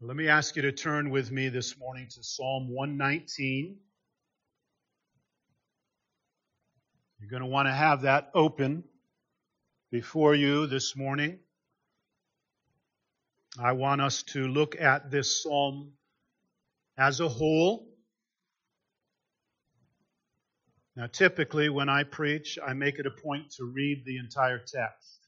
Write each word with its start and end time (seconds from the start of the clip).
Let 0.00 0.16
me 0.16 0.28
ask 0.28 0.54
you 0.54 0.62
to 0.62 0.70
turn 0.70 1.10
with 1.10 1.32
me 1.32 1.48
this 1.48 1.76
morning 1.76 2.06
to 2.10 2.22
Psalm 2.22 2.68
119. 2.72 3.76
You're 7.18 7.30
going 7.30 7.42
to 7.42 7.48
want 7.48 7.66
to 7.66 7.72
have 7.72 8.02
that 8.02 8.30
open 8.32 8.84
before 9.90 10.36
you 10.36 10.68
this 10.68 10.94
morning. 10.94 11.40
I 13.60 13.72
want 13.72 14.00
us 14.00 14.22
to 14.34 14.46
look 14.46 14.80
at 14.80 15.10
this 15.10 15.42
psalm 15.42 15.94
as 16.96 17.18
a 17.18 17.28
whole. 17.28 17.88
Now, 20.94 21.08
typically, 21.08 21.70
when 21.70 21.88
I 21.88 22.04
preach, 22.04 22.56
I 22.64 22.72
make 22.72 23.00
it 23.00 23.06
a 23.06 23.10
point 23.10 23.50
to 23.56 23.64
read 23.64 24.04
the 24.04 24.18
entire 24.18 24.58
text. 24.58 25.26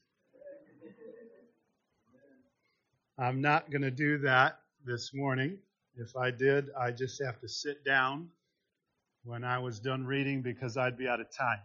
I'm 3.17 3.41
not 3.41 3.69
going 3.69 3.81
to 3.81 3.91
do 3.91 4.19
that 4.19 4.60
this 4.85 5.13
morning. 5.13 5.57
If 5.95 6.15
I 6.15 6.31
did, 6.31 6.69
I 6.79 6.91
just 6.91 7.21
have 7.23 7.39
to 7.41 7.47
sit 7.47 7.83
down 7.85 8.29
when 9.23 9.43
I 9.43 9.59
was 9.59 9.79
done 9.79 10.05
reading 10.05 10.41
because 10.41 10.77
I'd 10.77 10.97
be 10.97 11.07
out 11.07 11.19
of 11.19 11.27
time. 11.31 11.59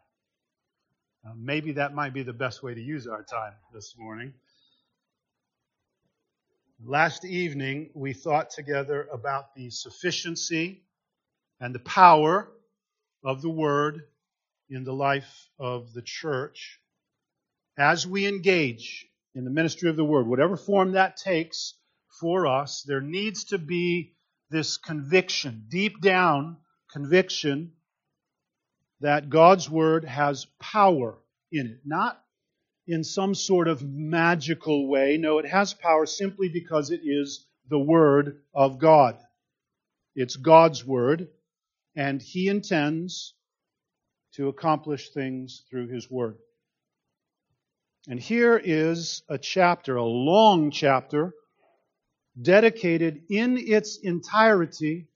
Uh, 1.27 1.33
maybe 1.37 1.73
that 1.73 1.95
might 1.95 2.13
be 2.13 2.23
the 2.23 2.33
best 2.33 2.63
way 2.63 2.75
to 2.75 2.81
use 2.81 3.07
our 3.07 3.23
time 3.23 3.55
this 3.73 3.95
morning. 3.99 4.35
Last 6.85 7.25
evening, 7.25 7.91
we 7.95 8.13
thought 8.13 8.51
together 8.51 9.09
about 9.11 9.55
the 9.55 9.71
sufficiency 9.71 10.83
and 11.61 11.75
the 11.75 11.81
power 11.81 12.49
of 13.25 13.41
the 13.41 13.49
Word 13.51 14.03
in 14.69 14.85
the 14.85 14.93
life 14.93 15.49
of 15.59 15.93
the 15.95 16.03
church 16.03 16.81
as 17.79 18.07
we 18.07 18.27
engage 18.27 19.07
in 19.35 19.45
the 19.45 19.51
ministry 19.51 19.89
of 19.89 19.97
the 19.97 20.05
Word, 20.05 20.27
whatever 20.27 20.57
form 20.57 20.93
that 20.93 21.17
takes 21.17 21.75
for 22.21 22.47
us, 22.47 22.83
there 22.87 23.01
needs 23.01 23.45
to 23.45 23.59
be 23.59 24.15
this 24.51 24.77
conviction, 24.77 25.67
deep 25.69 26.01
down 26.01 26.57
conviction, 26.93 27.73
that 29.01 29.29
God's 29.29 29.69
Word 29.69 30.05
has 30.05 30.47
power 30.61 31.19
in 31.53 31.67
it. 31.67 31.81
Not 31.85 32.23
in 32.87 33.05
some 33.05 33.35
sort 33.35 33.69
of 33.69 33.83
magical 33.83 34.89
way. 34.89 35.17
No, 35.19 35.39
it 35.39 35.47
has 35.47 35.75
power 35.75 36.07
simply 36.07 36.49
because 36.49 36.91
it 36.91 37.01
is 37.05 37.47
the 37.69 37.79
Word 37.79 38.41
of 38.55 38.79
God. 38.79 39.19
It's 40.15 40.37
God's 40.37 40.85
Word, 40.85 41.29
and 41.95 42.23
He 42.23 42.49
intends 42.49 43.35
to 44.35 44.49
accomplish 44.49 45.11
things 45.11 45.65
through 45.69 45.89
His 45.89 46.11
Word. 46.11 46.37
And 48.09 48.21
here 48.21 48.57
is 48.57 49.23
a 49.29 49.37
chapter, 49.37 49.97
a 49.97 50.05
long 50.05 50.71
chapter, 50.71 51.35
dedicated 52.41 53.23
in 53.31 53.57
its 53.59 53.99
entirety 53.99 55.07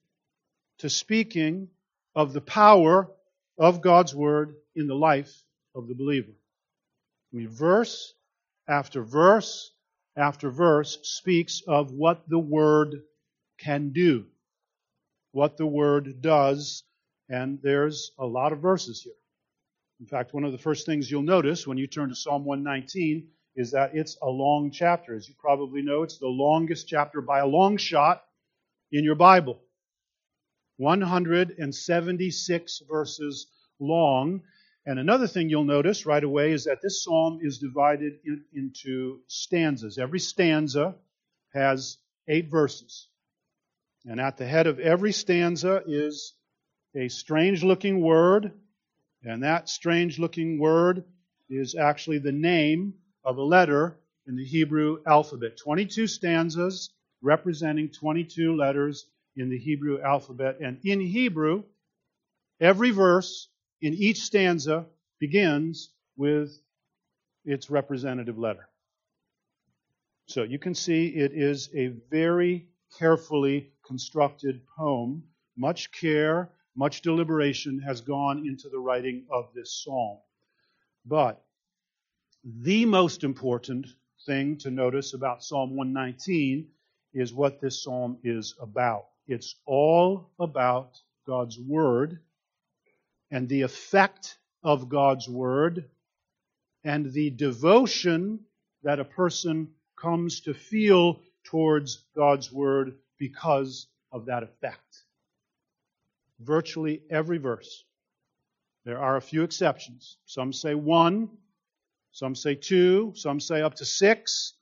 to 0.79 0.89
speaking 0.89 1.69
of 2.15 2.33
the 2.33 2.41
power 2.41 3.11
of 3.59 3.83
God's 3.83 4.15
Word 4.15 4.57
in 4.75 4.87
the 4.87 4.95
life 4.95 5.33
of 5.75 5.87
the 5.87 5.95
believer. 5.95 6.33
I 7.33 7.37
mean, 7.37 7.49
verse 7.49 8.15
after 8.69 9.03
verse 9.03 9.73
after 10.17 10.51
verse 10.51 10.99
speaks 11.03 11.63
of 11.67 11.93
what 11.93 12.29
the 12.29 12.39
Word 12.39 13.03
can 13.59 13.91
do, 13.93 14.27
what 15.33 15.57
the 15.57 15.67
Word 15.67 16.21
does, 16.21 16.83
and 17.29 17.61
there's 17.63 18.13
a 18.19 18.27
lot 18.27 18.53
of 18.53 18.61
verses 18.61 19.03
here. 19.03 19.15
In 20.01 20.07
fact, 20.07 20.33
one 20.33 20.45
of 20.45 20.53
the 20.53 20.59
first 20.59 20.87
things 20.87 21.11
you'll 21.11 21.23
notice 21.23 21.67
when 21.67 21.79
you 21.79 21.87
turn 21.87 22.09
to 22.09 22.15
Psalm 22.15 22.45
119 22.45 23.29
is 23.61 23.73
that 23.73 23.95
it's 23.95 24.17
a 24.23 24.29
long 24.29 24.71
chapter. 24.71 25.15
As 25.15 25.29
you 25.29 25.35
probably 25.39 25.83
know, 25.83 26.03
it's 26.03 26.17
the 26.19 26.27
longest 26.27 26.89
chapter 26.89 27.21
by 27.21 27.41
a 27.41 27.47
long 27.47 27.77
shot 27.77 28.23
in 28.91 29.05
your 29.05 29.17
Bible. 29.17 29.61
176 30.79 32.83
verses 32.89 33.49
long. 33.79 34.41
And 34.87 34.99
another 34.99 35.27
thing 35.27 35.51
you'll 35.51 35.65
notice 35.65 36.07
right 36.07 36.25
away 36.25 36.53
is 36.53 36.65
that 36.65 36.81
this 36.83 37.05
psalm 37.05 37.41
is 37.43 37.59
divided 37.59 38.15
in, 38.25 38.43
into 38.55 39.19
stanzas. 39.27 39.99
Every 39.99 40.21
stanza 40.21 40.95
has 41.53 41.99
eight 42.29 42.51
verses. 42.51 43.09
And 44.07 44.19
at 44.19 44.39
the 44.39 44.47
head 44.47 44.67
of 44.67 44.81
every 44.81 45.13
stanza 45.13 45.83
is 45.87 46.33
a 46.97 47.09
strange 47.09 47.63
looking 47.63 48.01
word. 48.01 48.53
And 49.23 49.43
that 49.43 49.69
strange 49.69 50.19
looking 50.19 50.59
word 50.59 51.05
is 51.51 51.75
actually 51.75 52.21
the 52.21 52.33
name 52.33 52.95
of 53.25 53.39
a 53.39 53.43
letter 53.43 53.99
in 54.27 54.37
the 54.37 54.45
Hebrew 54.45 54.99
alphabet. 55.07 55.57
22 55.57 56.07
stanzas 56.07 56.91
representing 57.23 57.89
22 57.91 58.57
letters 58.57 59.07
in 59.37 59.49
the 59.51 59.59
Hebrew 59.59 60.01
alphabet. 60.01 60.59
And 60.61 60.79
in 60.85 61.01
Hebrew, 61.01 61.65
every 62.61 62.91
verse 62.91 63.49
in 63.81 63.95
each 63.95 64.23
stanza 64.23 64.87
begins 65.19 65.91
with 66.17 66.61
its 67.45 67.71
representative 67.71 68.39
letter. 68.39 68.69
So 70.27 70.43
you 70.43 70.59
can 70.59 70.75
see 70.75 71.09
it 71.09 71.33
is 71.33 71.71
a 71.75 71.89
very 72.11 72.69
carefully 72.99 73.73
constructed 73.85 74.61
poem. 74.77 75.25
Much 75.57 75.91
care, 75.93 76.51
much 76.77 77.03
deliberation 77.03 77.81
has 77.81 78.01
gone 78.01 78.47
into 78.47 78.69
the 78.69 78.79
writing 78.79 79.27
of 79.31 79.49
this 79.55 79.83
psalm. 79.83 80.19
But 81.05 81.43
the 82.45 82.85
most 82.87 83.25
important 83.25 83.87
thing 84.27 84.57
to 84.59 84.71
notice 84.71 85.15
about 85.15 85.45
Psalm 85.45 85.77
119 85.77 86.69
is 87.13 87.35
what 87.35 87.61
this 87.61 87.83
psalm 87.83 88.19
is 88.23 88.55
about. 88.61 89.07
It's 89.27 89.57
all 89.67 90.31
about 90.39 90.99
God's 91.27 91.59
Word 91.59 92.21
and 93.31 93.49
the 93.49 93.63
effect 93.63 94.39
of 94.63 94.89
God's 94.89 95.29
Word 95.29 95.89
and 96.83 97.13
the 97.13 97.31
devotion 97.31 98.41
that 98.83 99.01
a 99.01 99.05
person 99.05 99.69
comes 99.97 100.41
to 100.41 100.55
feel 100.55 101.21
towards 101.45 102.05
God's 102.17 102.51
Word 102.51 102.97
because 103.19 103.87
of 104.13 104.27
that 104.27 104.43
effect. 104.43 105.05
Virtually 106.41 107.03
every 107.11 107.39
verse. 107.39 107.85
There 108.85 108.99
are 108.99 109.17
a 109.17 109.23
few 109.23 109.43
exceptions. 109.43 110.17
Some 110.25 110.55
say 110.55 110.75
one, 110.75 111.29
some 112.13 112.35
say 112.35 112.55
two, 112.55 113.13
some 113.15 113.41
say 113.41 113.63
up 113.63 113.75
to 113.77 113.85
six, 113.85 114.55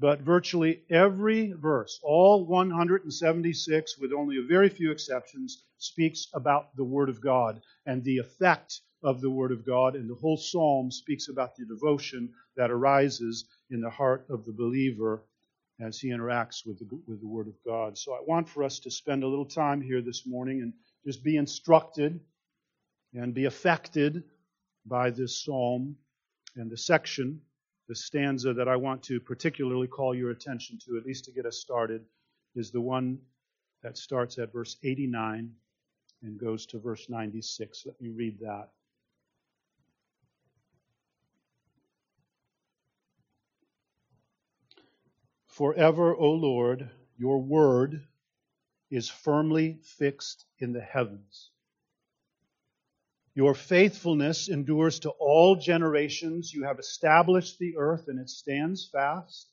but 0.00 0.22
virtually 0.22 0.82
every 0.90 1.52
verse, 1.52 2.00
all 2.02 2.46
176, 2.46 3.98
with 3.98 4.12
only 4.12 4.38
a 4.38 4.42
very 4.42 4.68
few 4.68 4.90
exceptions, 4.90 5.62
speaks 5.78 6.26
about 6.34 6.74
the 6.76 6.84
Word 6.84 7.08
of 7.08 7.20
God 7.20 7.60
and 7.86 8.02
the 8.02 8.18
effect 8.18 8.80
of 9.02 9.20
the 9.20 9.30
Word 9.30 9.52
of 9.52 9.64
God, 9.64 9.96
and 9.96 10.08
the 10.08 10.14
whole 10.14 10.36
psalm 10.36 10.90
speaks 10.90 11.28
about 11.28 11.54
the 11.56 11.66
devotion 11.66 12.32
that 12.56 12.70
arises 12.70 13.44
in 13.70 13.80
the 13.80 13.90
heart 13.90 14.26
of 14.30 14.44
the 14.44 14.52
believer 14.52 15.22
as 15.80 15.98
he 15.98 16.08
interacts 16.08 16.66
with 16.66 16.78
the, 16.78 17.00
with 17.06 17.20
the 17.20 17.28
Word 17.28 17.48
of 17.48 17.54
God. 17.64 17.96
So 17.96 18.12
I 18.12 18.20
want 18.26 18.48
for 18.48 18.62
us 18.62 18.78
to 18.80 18.90
spend 18.90 19.22
a 19.22 19.28
little 19.28 19.46
time 19.46 19.80
here 19.80 20.02
this 20.02 20.26
morning 20.26 20.62
and 20.62 20.72
just 21.04 21.22
be 21.22 21.36
instructed 21.36 22.20
and 23.14 23.34
be 23.34 23.46
affected 23.46 24.24
by 24.86 25.10
this 25.10 25.44
psalm 25.44 25.96
and 26.56 26.70
the 26.70 26.76
section, 26.76 27.40
the 27.88 27.94
stanza 27.94 28.54
that 28.54 28.68
I 28.68 28.76
want 28.76 29.02
to 29.04 29.20
particularly 29.20 29.86
call 29.86 30.14
your 30.14 30.30
attention 30.30 30.78
to, 30.86 30.96
at 30.96 31.04
least 31.04 31.24
to 31.26 31.32
get 31.32 31.46
us 31.46 31.58
started, 31.58 32.04
is 32.54 32.70
the 32.70 32.80
one 32.80 33.18
that 33.82 33.96
starts 33.96 34.38
at 34.38 34.52
verse 34.52 34.76
89 34.82 35.50
and 36.22 36.38
goes 36.38 36.66
to 36.66 36.78
verse 36.78 37.08
96. 37.08 37.84
Let 37.86 38.00
me 38.00 38.10
read 38.10 38.38
that. 38.40 38.68
Forever, 45.46 46.14
O 46.14 46.30
Lord, 46.32 46.88
your 47.18 47.38
word 47.38 48.02
is 48.90 49.08
firmly 49.08 49.78
fixed 49.82 50.46
in 50.58 50.72
the 50.72 50.80
heavens. 50.80 51.50
Your 53.40 53.54
faithfulness 53.54 54.50
endures 54.50 54.98
to 54.98 55.08
all 55.18 55.56
generations. 55.56 56.52
You 56.52 56.64
have 56.64 56.78
established 56.78 57.58
the 57.58 57.78
earth 57.78 58.08
and 58.08 58.20
it 58.20 58.28
stands 58.28 58.86
fast. 58.92 59.48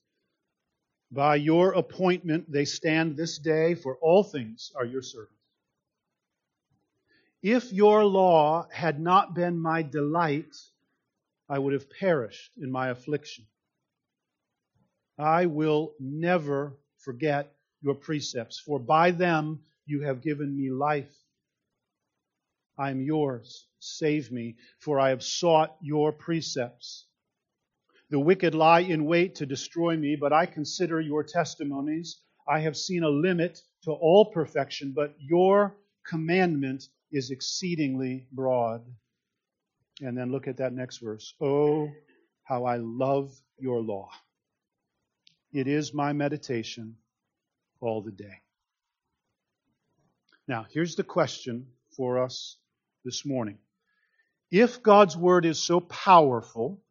By 1.10 1.38
your 1.38 1.72
appointment 1.72 2.52
they 2.52 2.66
stand 2.66 3.16
this 3.16 3.38
day, 3.38 3.76
for 3.76 3.96
all 4.02 4.26
things 4.26 4.74
are 4.76 4.84
your 4.84 5.02
servants. 5.02 5.40
If 7.42 7.72
your 7.72 8.04
law 8.04 8.68
had 8.74 9.00
not 9.00 9.34
been 9.34 9.58
my 9.58 9.84
delight, 9.84 10.54
I 11.48 11.58
would 11.58 11.72
have 11.72 11.90
perished 11.90 12.52
in 12.58 12.70
my 12.70 12.90
affliction. 12.90 13.46
I 15.18 15.46
will 15.46 15.94
never 15.98 16.78
forget 16.98 17.56
your 17.82 17.96
precepts, 17.96 18.60
for 18.60 18.80
by 18.80 19.12
them 19.12 19.62
you 19.86 20.02
have 20.02 20.22
given 20.22 20.58
me 20.58 20.72
life. 20.72 21.16
I 22.78 22.92
am 22.92 23.02
yours. 23.02 23.68
Save 23.80 24.32
me, 24.32 24.56
for 24.80 25.00
I 25.00 25.10
have 25.10 25.24
sought 25.24 25.76
your 25.82 26.12
precepts. 26.12 27.06
The 28.10 28.20
wicked 28.20 28.56
lie 28.56 28.82
in 28.82 29.06
wait 29.06 29.36
to 29.36 29.46
destroy 29.46 29.98
me, 29.98 30.16
but 30.16 30.32
I 30.32 30.46
consider 30.46 31.02
your 31.02 31.24
testimonies. 31.24 32.22
I 32.48 32.60
have 32.60 32.78
seen 32.78 33.04
a 33.04 33.10
limit 33.10 33.62
to 33.84 33.92
all 33.92 34.32
perfection, 34.32 34.94
but 34.96 35.16
your 35.20 35.76
commandment 36.08 36.88
is 37.12 37.32
exceedingly 37.32 38.28
broad. 38.32 38.86
And 40.02 40.18
then 40.18 40.32
look 40.32 40.48
at 40.48 40.58
that 40.58 40.74
next 40.74 41.00
verse. 41.00 41.34
Oh, 41.42 41.90
how 42.44 42.66
I 42.66 42.78
love 42.78 43.32
your 43.58 43.82
law. 43.82 44.10
It 45.52 45.68
is 45.68 45.94
my 45.94 46.14
meditation 46.14 46.96
all 47.82 48.02
the 48.02 48.12
day. 48.12 48.42
Now, 50.48 50.66
here's 50.70 50.96
the 50.96 51.04
question 51.04 51.68
for 51.96 52.24
us 52.24 52.58
this 53.04 53.26
morning. 53.26 53.58
If 54.52 54.82
God's 54.82 55.18
word 55.18 55.46
is 55.46 55.62
so 55.62 55.80
powerful, 55.80 56.82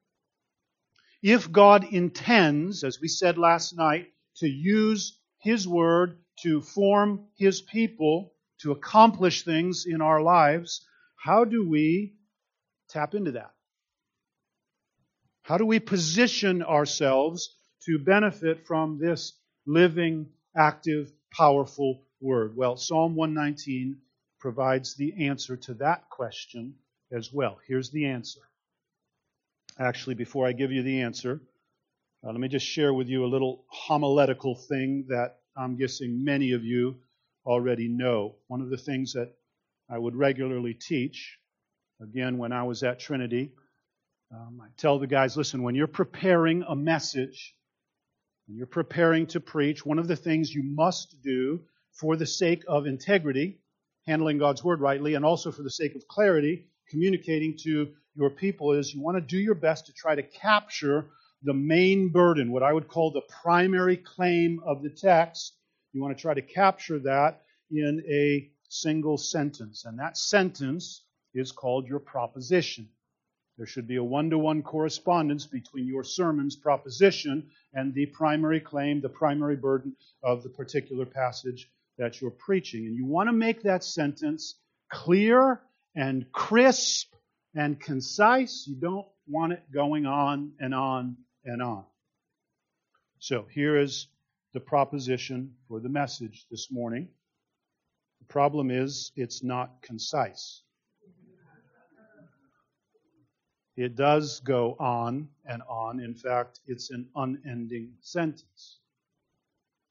if 1.23 1.51
God 1.51 1.85
intends, 1.93 2.85
as 2.85 3.01
we 3.01 3.09
said 3.09 3.39
last 3.39 3.77
night, 3.77 4.07
to 4.37 4.47
use 4.49 5.19
his 5.41 5.67
word 5.67 6.19
to 6.43 6.61
form 6.61 7.27
his 7.37 7.63
people, 7.63 8.33
to 8.61 8.73
accomplish 8.73 9.43
things 9.43 9.87
in 9.87 10.01
our 10.01 10.23
lives, 10.23 10.87
how 11.17 11.45
do 11.45 11.69
we 11.69 12.15
tap 12.89 13.15
into 13.15 13.33
that? 13.33 13.53
How 15.43 15.59
do 15.59 15.67
we 15.67 15.81
position 15.81 16.63
ourselves 16.63 17.57
to 17.87 17.99
benefit 17.99 18.67
from 18.67 18.99
this 18.99 19.39
living, 19.67 20.27
active, 20.57 21.13
powerful 21.33 22.03
word? 22.21 22.57
Well, 22.57 22.77
Psalm 22.77 23.15
119 23.15 23.99
provides 24.39 24.95
the 24.95 25.27
answer 25.27 25.57
to 25.57 25.75
that 25.75 26.09
question 26.11 26.75
as 27.13 27.33
well. 27.33 27.59
Here's 27.67 27.91
the 27.91 28.07
answer. 28.07 28.41
Actually, 29.79 30.15
before 30.15 30.47
I 30.47 30.53
give 30.53 30.73
you 30.73 30.83
the 30.83 31.03
answer, 31.03 31.41
uh, 32.25 32.31
let 32.31 32.41
me 32.41 32.49
just 32.49 32.67
share 32.67 32.93
with 32.93 33.09
you 33.09 33.25
a 33.25 33.27
little 33.27 33.65
homiletical 33.69 34.55
thing 34.55 35.07
that 35.09 35.37
I'm 35.57 35.77
guessing 35.77 36.25
many 36.25 36.53
of 36.53 36.65
you 36.65 36.97
already 37.45 37.89
know. 37.89 38.37
One 38.49 38.61
of 38.61 38.71
the 38.71 38.77
things 38.77 39.13
that 39.13 39.33
I 39.89 39.99
would 39.99 40.17
regularly 40.17 40.75
teach, 40.75 41.39
again, 42.03 42.39
when 42.39 42.53
I 42.53 42.65
was 42.65 42.83
at 42.83 42.99
Trinity, 42.99 43.53
um, 44.33 44.61
I 44.63 44.69
tell 44.77 44.99
the 44.99 45.07
guys 45.07 45.37
listen, 45.37 45.63
when 45.63 45.75
you're 45.75 45.87
preparing 45.87 46.65
a 46.67 46.75
message, 46.75 47.55
when 48.47 48.57
you're 48.57 48.67
preparing 48.67 49.27
to 49.29 49.41
preach, 49.41 49.87
one 49.87 49.99
of 49.99 50.09
the 50.09 50.17
things 50.17 50.53
you 50.53 50.63
must 50.65 51.23
do 51.23 51.63
for 51.93 52.17
the 52.17 52.27
sake 52.27 52.65
of 52.67 52.87
integrity, 52.87 53.61
handling 54.07 54.39
God's 54.39 54.63
word 54.63 54.81
rightly, 54.81 55.15
and 55.15 55.25
also 55.25 55.51
for 55.51 55.63
the 55.63 55.71
sake 55.71 55.95
of 55.95 56.07
clarity, 56.09 56.67
communicating 56.89 57.57
to 57.65 57.89
your 58.15 58.31
people, 58.31 58.73
is 58.73 58.95
you 58.95 59.03
want 59.03 59.17
to 59.17 59.21
do 59.21 59.39
your 59.39 59.55
best 59.55 59.87
to 59.87 59.93
try 59.93 60.15
to 60.15 60.23
capture 60.23 61.07
the 61.43 61.55
main 61.55 62.09
burden, 62.09 62.51
what 62.51 62.63
I 62.63 62.73
would 62.73 62.89
call 62.89 63.11
the 63.11 63.23
primary 63.43 63.97
claim 63.97 64.61
of 64.65 64.83
the 64.83 64.91
text. 64.91 65.55
You 65.93 66.01
want 66.03 66.17
to 66.17 66.21
try 66.21 66.35
to 66.35 66.43
capture 66.43 66.99
that 67.01 67.43
in 67.71 68.03
a 68.09 68.51
single 68.69 69.19
sentence. 69.19 69.85
And 69.85 69.99
that 69.99 70.17
sentence 70.17 71.03
is 71.35 71.53
called 71.53 71.87
your 71.87 71.99
proposition. 71.99 72.89
There 73.59 73.67
should 73.67 73.89
be 73.89 73.97
a 73.97 74.05
one 74.05 74.31
to 74.31 74.39
one 74.39 74.63
correspondence 74.63 75.47
between 75.47 75.87
your 75.87 76.05
sermon's 76.05 76.57
proposition 76.57 77.51
and 77.73 77.95
the 77.95 78.07
primary 78.07 78.61
claim, 78.61 79.01
the 79.01 79.09
primary 79.09 79.57
burden 79.57 79.97
of 80.23 80.43
the 80.43 80.51
particular 80.51 81.07
passage 81.07 81.71
that 81.99 82.21
you're 82.21 82.31
preaching. 82.31 82.87
And 82.87 82.97
you 82.97 83.07
want 83.07 83.29
to 83.29 83.33
make 83.33 83.63
that 83.63 83.85
sentence 83.85 84.57
clear 84.91 85.61
and 85.95 86.31
crisp 86.33 87.15
and 87.55 87.79
concise. 87.81 88.67
You 88.67 88.77
don't 88.77 89.07
want 89.27 89.53
it 89.53 89.63
going 89.73 90.07
on 90.07 90.53
and 90.61 90.75
on 90.75 91.17
and 91.45 91.63
on. 91.63 91.85
So 93.19 93.47
here 93.51 93.77
is 93.79 94.09
the 94.53 94.61
proposition 94.61 95.55
for 95.69 95.81
the 95.81 95.89
message 95.89 96.47
this 96.51 96.71
morning. 96.71 97.09
The 98.21 98.27
problem 98.27 98.71
is 98.71 99.13
it's 99.17 99.43
not 99.43 99.83
concise. 99.83 100.63
It 103.77 103.95
does 103.95 104.41
go 104.41 104.75
on 104.81 105.29
and 105.45 105.63
on. 105.69 106.01
In 106.01 106.15
fact, 106.15 106.61
it's 106.67 106.91
an 106.91 107.09
unending 107.15 107.93
sentence. 108.01 108.79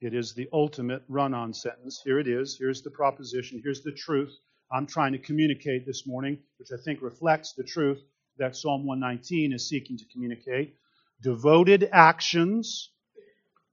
It 0.02 0.14
is 0.14 0.34
the 0.34 0.50
ultimate 0.52 1.04
run 1.08 1.34
on 1.34 1.54
sentence. 1.54 2.02
Here 2.04 2.20
it 2.20 2.28
is. 2.28 2.58
Here's 2.60 2.82
the 2.82 2.92
proposition. 2.92 3.62
Here's 3.64 3.82
the 3.82 3.94
truth 3.94 4.38
I'm 4.72 4.88
trying 4.88 5.14
to 5.14 5.20
communicate 5.20 5.86
this 5.86 6.08
morning, 6.08 6.40
which 6.58 6.70
I 6.74 6.82
think 6.84 7.02
reflects 7.02 7.54
the 7.54 7.64
truth 7.64 8.02
that 8.38 8.56
Psalm 8.56 8.86
119 8.86 9.54
is 9.54 9.70
seeking 9.70 9.98
to 9.98 10.06
communicate. 10.12 10.76
Devoted 11.22 11.90
actions 11.94 12.90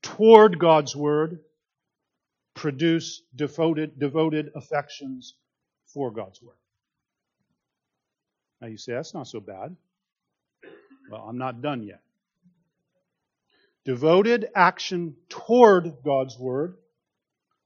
toward 0.03 0.59
God's 0.59 0.95
word 0.95 1.41
produce 2.55 3.23
devoted, 3.35 3.99
devoted 3.99 4.51
affections 4.55 5.35
for 5.87 6.11
God's 6.11 6.41
word. 6.43 6.57
Now 8.61 8.69
you 8.69 8.77
say, 8.77 8.93
that's 8.93 9.15
not 9.15 9.27
so 9.27 9.41
bad. 9.41 9.75
Well, 11.11 11.23
I'm 11.29 11.39
not 11.39 11.63
done 11.63 11.83
yet. 11.83 12.01
Devoted 13.85 14.49
action 14.55 15.17
toward 15.29 16.03
God's 16.05 16.39
word 16.39 16.77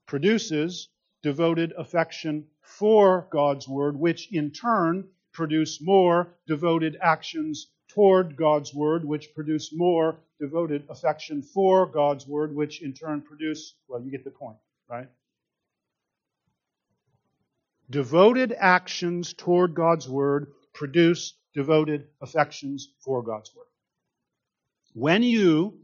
produces 0.07 0.89
devoted 1.21 1.73
affection 1.77 2.47
for 2.61 3.27
God's 3.31 3.67
word, 3.67 3.97
which 3.97 4.31
in 4.33 4.51
turn 4.51 5.07
produce 5.31 5.79
more 5.81 6.33
devoted 6.47 6.97
actions 7.01 7.67
toward 7.89 8.35
God's 8.35 8.73
word, 8.73 9.05
which 9.05 9.33
produce 9.35 9.71
more 9.73 10.19
devoted 10.39 10.85
affection 10.89 11.41
for 11.41 11.85
God's 11.85 12.27
word, 12.27 12.55
which 12.55 12.81
in 12.81 12.93
turn 12.93 13.21
produce, 13.21 13.75
well, 13.87 14.01
you 14.01 14.11
get 14.11 14.23
the 14.23 14.31
point, 14.31 14.57
right? 14.89 15.07
Devoted 17.89 18.53
actions 18.57 19.33
toward 19.33 19.73
God's 19.73 20.09
word 20.09 20.53
produce 20.73 21.33
devoted 21.53 22.07
affections 22.21 22.89
for 22.99 23.23
God's 23.23 23.55
word. 23.55 23.65
When 24.93 25.23
you, 25.23 25.79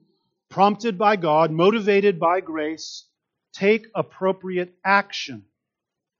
prompted 0.53 0.99
by 0.99 1.15
God, 1.15 1.49
motivated 1.49 2.19
by 2.19 2.39
grace, 2.39 3.07
take 3.53 3.87
appropriate 3.95 4.71
action 4.85 5.43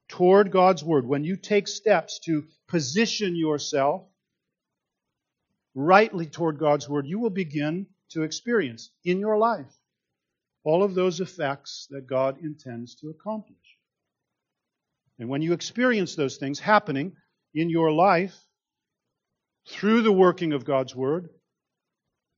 toward 0.09 0.51
God's 0.51 0.83
word, 0.83 1.05
when 1.05 1.23
you 1.23 1.35
take 1.35 1.67
steps 1.67 2.19
to 2.25 2.43
position 2.67 3.35
yourself 3.35 4.01
rightly 5.75 6.25
toward 6.25 6.57
God's 6.57 6.89
word, 6.89 7.05
you 7.05 7.19
will 7.19 7.29
begin 7.29 7.85
to 8.09 8.23
experience 8.23 8.89
in 9.05 9.19
your 9.19 9.37
life 9.37 9.71
all 10.63 10.81
of 10.81 10.95
those 10.95 11.19
effects 11.19 11.85
that 11.91 12.07
God 12.07 12.37
intends 12.41 12.95
to 12.95 13.09
accomplish. 13.09 13.77
And 15.19 15.29
when 15.29 15.43
you 15.43 15.53
experience 15.53 16.15
those 16.15 16.37
things 16.37 16.59
happening 16.59 17.13
in 17.53 17.69
your 17.69 17.91
life 17.91 18.35
through 19.69 20.01
the 20.01 20.11
working 20.11 20.53
of 20.53 20.65
God's 20.65 20.95
word, 20.95 21.29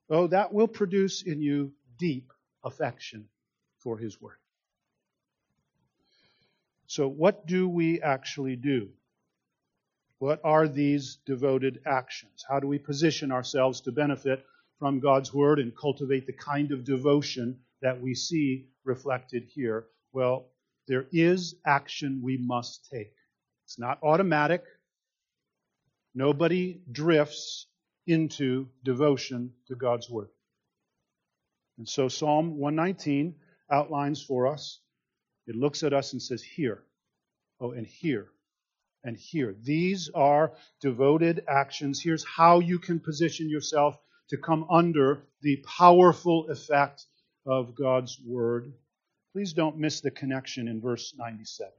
oh, 0.09 0.27
that 0.27 0.51
will 0.51 0.67
produce 0.67 1.23
in 1.23 1.41
you 1.41 1.71
deep 1.97 2.31
affection 2.63 3.27
for 3.79 3.97
his 3.97 4.21
word. 4.21 4.37
So, 6.87 7.07
what 7.07 7.47
do 7.47 7.67
we 7.67 8.01
actually 8.01 8.55
do? 8.55 8.89
What 10.19 10.39
are 10.43 10.67
these 10.67 11.17
devoted 11.25 11.81
actions? 11.85 12.45
How 12.47 12.59
do 12.59 12.67
we 12.67 12.79
position 12.79 13.31
ourselves 13.31 13.81
to 13.81 13.91
benefit 13.91 14.45
from 14.79 14.99
God's 14.99 15.33
Word 15.33 15.59
and 15.59 15.75
cultivate 15.75 16.25
the 16.25 16.33
kind 16.33 16.71
of 16.71 16.85
devotion 16.85 17.59
that 17.81 17.99
we 18.01 18.15
see 18.15 18.67
reflected 18.83 19.43
here? 19.43 19.87
Well, 20.13 20.47
there 20.87 21.07
is 21.11 21.55
action 21.65 22.21
we 22.23 22.37
must 22.37 22.89
take. 22.89 23.13
It's 23.65 23.79
not 23.79 23.99
automatic. 24.03 24.63
Nobody 26.13 26.81
drifts 26.91 27.67
into 28.07 28.69
devotion 28.83 29.53
to 29.67 29.75
God's 29.75 30.09
Word. 30.09 30.29
And 31.77 31.87
so 31.87 32.07
Psalm 32.07 32.57
119 32.57 33.35
outlines 33.71 34.21
for 34.21 34.47
us, 34.47 34.79
it 35.47 35.55
looks 35.55 35.83
at 35.83 35.93
us 35.93 36.13
and 36.13 36.21
says, 36.21 36.41
Here. 36.41 36.83
Oh, 37.59 37.71
and 37.71 37.87
here 37.87 38.29
and 39.05 39.15
here. 39.15 39.55
These 39.63 40.09
are 40.13 40.51
devoted 40.81 41.43
actions. 41.47 42.01
Here's 42.01 42.25
how 42.25 42.59
you 42.59 42.79
can 42.79 42.99
position 42.99 43.49
yourself 43.49 43.97
to 44.29 44.37
come 44.37 44.65
under 44.69 45.23
the 45.41 45.57
powerful 45.57 46.49
effect 46.49 47.05
of 47.45 47.75
God's 47.75 48.19
Word. 48.25 48.73
Please 49.31 49.53
don't 49.53 49.77
miss 49.77 50.01
the 50.01 50.11
connection 50.11 50.67
in 50.67 50.81
verse 50.81 51.13
97. 51.17 51.71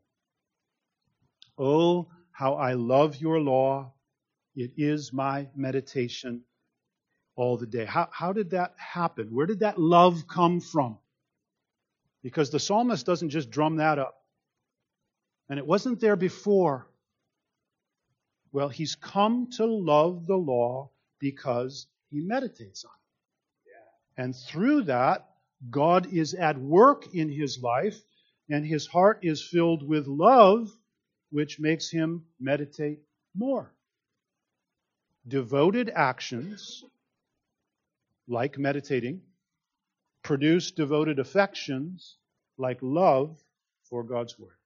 Oh, 1.58 2.08
how 2.30 2.54
I 2.54 2.74
love 2.74 3.16
your 3.16 3.40
law. 3.40 3.92
It 4.54 4.72
is 4.76 5.12
my 5.12 5.48
meditation 5.56 6.42
all 7.36 7.58
the 7.58 7.66
day. 7.66 7.84
How, 7.84 8.08
how 8.10 8.32
did 8.32 8.50
that 8.50 8.74
happen? 8.76 9.28
Where 9.28 9.46
did 9.46 9.60
that 9.60 9.78
love 9.78 10.26
come 10.26 10.60
from? 10.60 10.98
Because 12.22 12.50
the 12.50 12.58
psalmist 12.58 13.06
doesn't 13.06 13.30
just 13.30 13.50
drum 13.50 13.76
that 13.76 13.98
up. 13.98 14.20
And 15.48 15.58
it 15.58 15.66
wasn't 15.66 16.00
there 16.00 16.16
before. 16.16 16.88
Well, 18.52 18.68
he's 18.68 18.96
come 18.96 19.48
to 19.58 19.66
love 19.66 20.26
the 20.26 20.36
law 20.36 20.90
because 21.20 21.86
he 22.10 22.20
meditates 22.20 22.84
on 22.84 22.90
it. 22.90 24.22
And 24.22 24.34
through 24.34 24.84
that, 24.84 25.28
God 25.70 26.12
is 26.12 26.34
at 26.34 26.58
work 26.58 27.14
in 27.14 27.28
his 27.28 27.62
life, 27.62 27.98
and 28.48 28.64
his 28.64 28.86
heart 28.86 29.20
is 29.22 29.42
filled 29.42 29.86
with 29.86 30.06
love, 30.06 30.70
which 31.30 31.60
makes 31.60 31.90
him 31.90 32.24
meditate 32.40 33.00
more. 33.34 33.72
Devoted 35.28 35.90
actions, 35.94 36.84
like 38.28 38.58
meditating, 38.58 39.22
produce 40.22 40.70
devoted 40.72 41.18
affections, 41.18 42.16
like 42.58 42.78
love 42.82 43.38
for 43.88 44.02
God's 44.02 44.38
Word. 44.38 44.56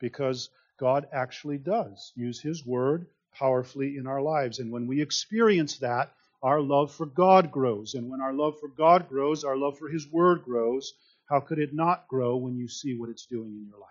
Because 0.00 0.50
God 0.78 1.08
actually 1.12 1.58
does 1.58 2.12
use 2.16 2.40
His 2.40 2.64
Word 2.64 3.06
powerfully 3.32 3.96
in 3.96 4.06
our 4.06 4.22
lives. 4.22 4.58
And 4.58 4.72
when 4.72 4.86
we 4.86 5.00
experience 5.00 5.78
that, 5.78 6.12
our 6.42 6.60
love 6.60 6.92
for 6.92 7.06
God 7.06 7.50
grows. 7.50 7.94
And 7.94 8.10
when 8.10 8.20
our 8.20 8.32
love 8.32 8.58
for 8.60 8.68
God 8.68 9.08
grows, 9.08 9.44
our 9.44 9.56
love 9.56 9.78
for 9.78 9.88
His 9.88 10.08
Word 10.10 10.42
grows. 10.44 10.94
How 11.28 11.40
could 11.40 11.58
it 11.58 11.74
not 11.74 12.08
grow 12.08 12.36
when 12.36 12.56
you 12.56 12.68
see 12.68 12.94
what 12.94 13.10
it's 13.10 13.26
doing 13.26 13.50
in 13.50 13.66
your 13.68 13.78
life? 13.78 13.88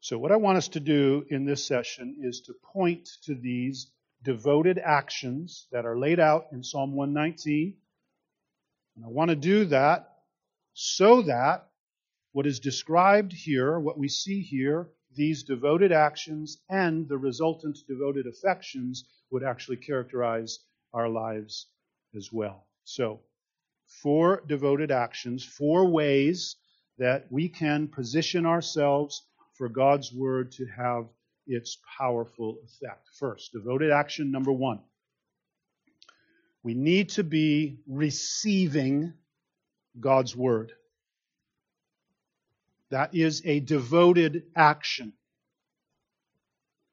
So, 0.00 0.18
what 0.18 0.30
I 0.30 0.36
want 0.36 0.58
us 0.58 0.68
to 0.68 0.80
do 0.80 1.26
in 1.30 1.44
this 1.44 1.64
session 1.64 2.18
is 2.20 2.42
to 2.42 2.54
point 2.72 3.08
to 3.24 3.34
these 3.34 3.88
devoted 4.26 4.76
actions 4.76 5.68
that 5.70 5.86
are 5.86 5.96
laid 5.96 6.18
out 6.18 6.48
in 6.50 6.60
Psalm 6.60 6.96
119. 6.96 7.76
And 8.96 9.04
I 9.04 9.08
want 9.08 9.30
to 9.30 9.36
do 9.36 9.66
that 9.66 10.16
so 10.74 11.22
that 11.22 11.68
what 12.32 12.44
is 12.44 12.58
described 12.58 13.32
here, 13.32 13.78
what 13.78 13.96
we 13.96 14.08
see 14.08 14.42
here, 14.42 14.88
these 15.14 15.44
devoted 15.44 15.92
actions 15.92 16.58
and 16.68 17.08
the 17.08 17.16
resultant 17.16 17.78
devoted 17.86 18.26
affections 18.26 19.04
would 19.30 19.44
actually 19.44 19.76
characterize 19.76 20.58
our 20.92 21.08
lives 21.08 21.68
as 22.16 22.32
well. 22.32 22.66
So, 22.82 23.20
four 24.02 24.42
devoted 24.48 24.90
actions, 24.90 25.44
four 25.44 25.86
ways 25.86 26.56
that 26.98 27.30
we 27.30 27.48
can 27.48 27.86
position 27.86 28.44
ourselves 28.44 29.24
for 29.54 29.68
God's 29.68 30.12
Word 30.12 30.50
to 30.52 30.66
have 30.66 31.06
its 31.46 31.78
powerful 31.98 32.58
effect. 32.64 33.08
First, 33.18 33.52
devoted 33.52 33.90
action 33.90 34.30
number 34.30 34.52
one. 34.52 34.80
We 36.62 36.74
need 36.74 37.10
to 37.10 37.22
be 37.22 37.78
receiving 37.86 39.12
God's 40.00 40.34
Word. 40.34 40.72
That 42.90 43.14
is 43.14 43.42
a 43.44 43.60
devoted 43.60 44.44
action. 44.54 45.12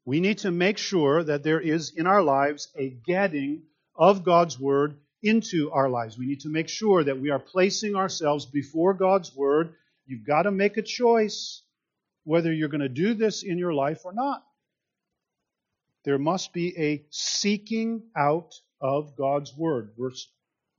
We 0.05 0.19
need 0.19 0.39
to 0.39 0.51
make 0.51 0.77
sure 0.77 1.23
that 1.23 1.43
there 1.43 1.59
is 1.59 1.93
in 1.95 2.07
our 2.07 2.21
lives 2.21 2.67
a 2.77 2.89
getting 2.89 3.63
of 3.95 4.23
God's 4.23 4.59
Word 4.59 4.97
into 5.21 5.71
our 5.71 5.89
lives. 5.89 6.17
We 6.17 6.25
need 6.25 6.41
to 6.41 6.49
make 6.49 6.67
sure 6.67 7.03
that 7.03 7.19
we 7.19 7.29
are 7.29 7.39
placing 7.39 7.95
ourselves 7.95 8.45
before 8.45 8.93
God's 8.93 9.35
Word. 9.35 9.73
You've 10.05 10.25
got 10.25 10.43
to 10.43 10.51
make 10.51 10.77
a 10.77 10.81
choice 10.81 11.61
whether 12.23 12.51
you're 12.51 12.69
going 12.69 12.81
to 12.81 12.89
do 12.89 13.13
this 13.13 13.43
in 13.43 13.57
your 13.57 13.73
life 13.73 14.05
or 14.05 14.13
not. 14.13 14.43
There 16.05 16.19
must 16.19 16.53
be 16.53 16.77
a 16.77 17.05
seeking 17.09 18.03
out 18.15 18.53
of 18.81 19.15
God's 19.15 19.55
Word. 19.55 19.93
Verse 19.97 20.29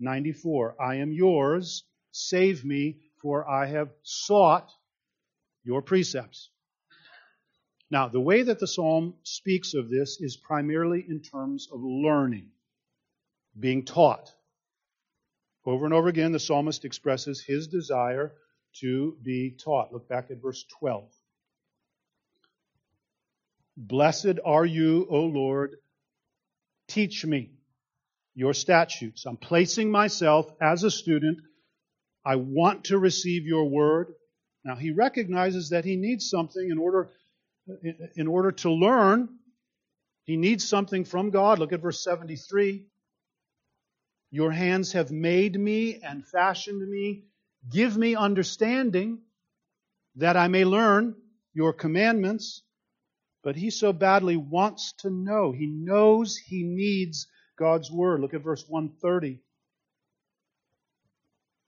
94 0.01 0.77
I 0.81 0.97
am 0.97 1.13
yours, 1.13 1.85
save 2.13 2.65
me, 2.65 2.99
for 3.23 3.49
I 3.49 3.67
have 3.67 3.91
sought 4.03 4.71
your 5.65 5.83
precepts. 5.83 6.51
Now, 7.91 8.09
the 8.09 8.21
way 8.21 8.43
that 8.43 8.59
the 8.59 8.67
psalm 8.67 9.15
speaks 9.23 9.75
of 9.75 9.89
this 9.89 10.21
is 10.21 10.37
primarily 10.37 11.05
in 11.09 11.21
terms 11.21 11.69
of 11.73 11.81
learning, 11.81 12.51
being 13.59 13.85
taught. 13.85 14.33
Over 15.65 15.85
and 15.85 15.95
over 15.95 16.09
again, 16.09 16.33
the 16.33 16.41
psalmist 16.41 16.85
expresses 16.85 17.41
his 17.41 17.69
desire 17.69 18.35
to 18.81 19.17
be 19.23 19.53
taught. 19.53 19.93
Look 19.93 20.09
back 20.09 20.31
at 20.31 20.43
verse 20.43 20.65
12. 20.79 21.11
Blessed 23.77 24.39
are 24.45 24.65
you, 24.65 25.07
O 25.11 25.21
Lord. 25.21 25.77
Teach 26.89 27.25
me 27.25 27.51
your 28.35 28.55
statutes. 28.55 29.27
I'm 29.27 29.37
placing 29.37 29.91
myself 29.91 30.51
as 30.61 30.85
a 30.85 30.91
student. 30.91 31.39
I 32.25 32.37
want 32.37 32.85
to 32.85 32.99
receive 32.99 33.47
your 33.47 33.69
word. 33.69 34.09
Now 34.65 34.77
he 34.77 34.91
recognizes 34.93 35.71
that 35.71 35.85
he 35.85 35.97
needs 35.97 36.29
something 36.31 36.69
in 36.71 36.79
order 36.79 37.11
in 38.15 38.27
order 38.27 38.53
to 38.53 38.71
learn. 38.71 39.29
He 40.25 40.37
needs 40.37 40.69
something 40.69 41.05
from 41.05 41.31
God. 41.31 41.59
Look 41.59 41.73
at 41.73 41.81
verse 41.81 42.03
73. 42.03 42.87
Your 44.31 44.51
hands 44.51 44.93
have 44.93 45.11
made 45.11 45.59
me 45.59 46.01
and 46.03 46.27
fashioned 46.27 46.91
me. 46.91 47.25
Give 47.71 47.97
me 47.97 48.17
understanding 48.17 49.21
that 50.17 50.37
I 50.37 50.49
may 50.49 50.65
learn 50.65 51.15
your 51.53 51.73
commandments. 51.73 52.64
But 53.45 53.57
he 53.57 53.69
so 53.69 53.93
badly 53.93 54.39
wants 54.39 54.95
to 55.01 55.11
know. 55.11 55.53
He 55.53 55.67
knows 55.67 56.37
he 56.37 56.65
needs 56.65 57.29
God's 57.57 57.93
word. 57.93 58.21
Look 58.21 58.33
at 58.33 58.43
verse 58.43 58.65
130. 58.67 59.39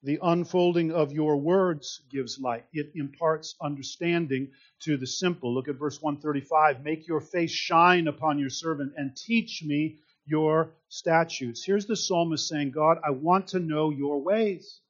The 0.03 0.19
unfolding 0.23 0.93
of 0.93 1.13
your 1.13 1.37
words 1.37 2.01
gives 2.11 2.39
light. 2.39 2.65
It 2.73 2.93
imparts 2.95 3.57
understanding 3.61 4.53
to 4.81 4.97
the 4.97 5.07
simple. 5.07 5.53
Look 5.53 5.69
at 5.69 5.77
verse 5.77 6.01
135. 6.01 6.83
Make 6.83 7.07
your 7.07 7.21
face 7.21 7.51
shine 7.51 8.09
upon 8.09 8.39
your 8.39 8.51
servant 8.51 8.95
and 8.97 9.15
teach 9.15 9.63
me 9.63 9.99
your 10.25 10.71
statutes. 10.89 11.65
Here's 11.65 11.87
the 11.87 11.97
psalmist 11.97 12.49
saying, 12.49 12.71
God, 12.71 12.99
I 13.05 13.11
want 13.11 13.49
to 13.49 13.59
know 13.59 13.91
your 13.91 14.21
ways. 14.21 14.81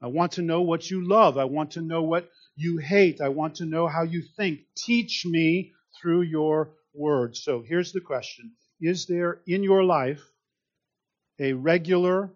I 0.00 0.06
want 0.08 0.32
to 0.32 0.42
know 0.42 0.62
what 0.62 0.90
you 0.90 1.06
love. 1.06 1.38
I 1.38 1.44
want 1.44 1.72
to 1.72 1.80
know 1.80 2.02
what 2.02 2.28
you 2.56 2.78
hate. 2.78 3.20
I 3.20 3.28
want 3.28 3.56
to 3.56 3.66
know 3.66 3.86
how 3.86 4.02
you 4.02 4.22
think. 4.36 4.60
Teach 4.76 5.24
me 5.26 5.72
through 6.00 6.22
your 6.22 6.70
word. 6.94 7.36
So 7.36 7.62
here's 7.62 7.92
the 7.92 8.00
question 8.00 8.52
Is 8.80 9.06
there 9.06 9.40
in 9.46 9.62
your 9.62 9.84
life 9.84 10.22
a 11.38 11.52
regular, 11.52 12.30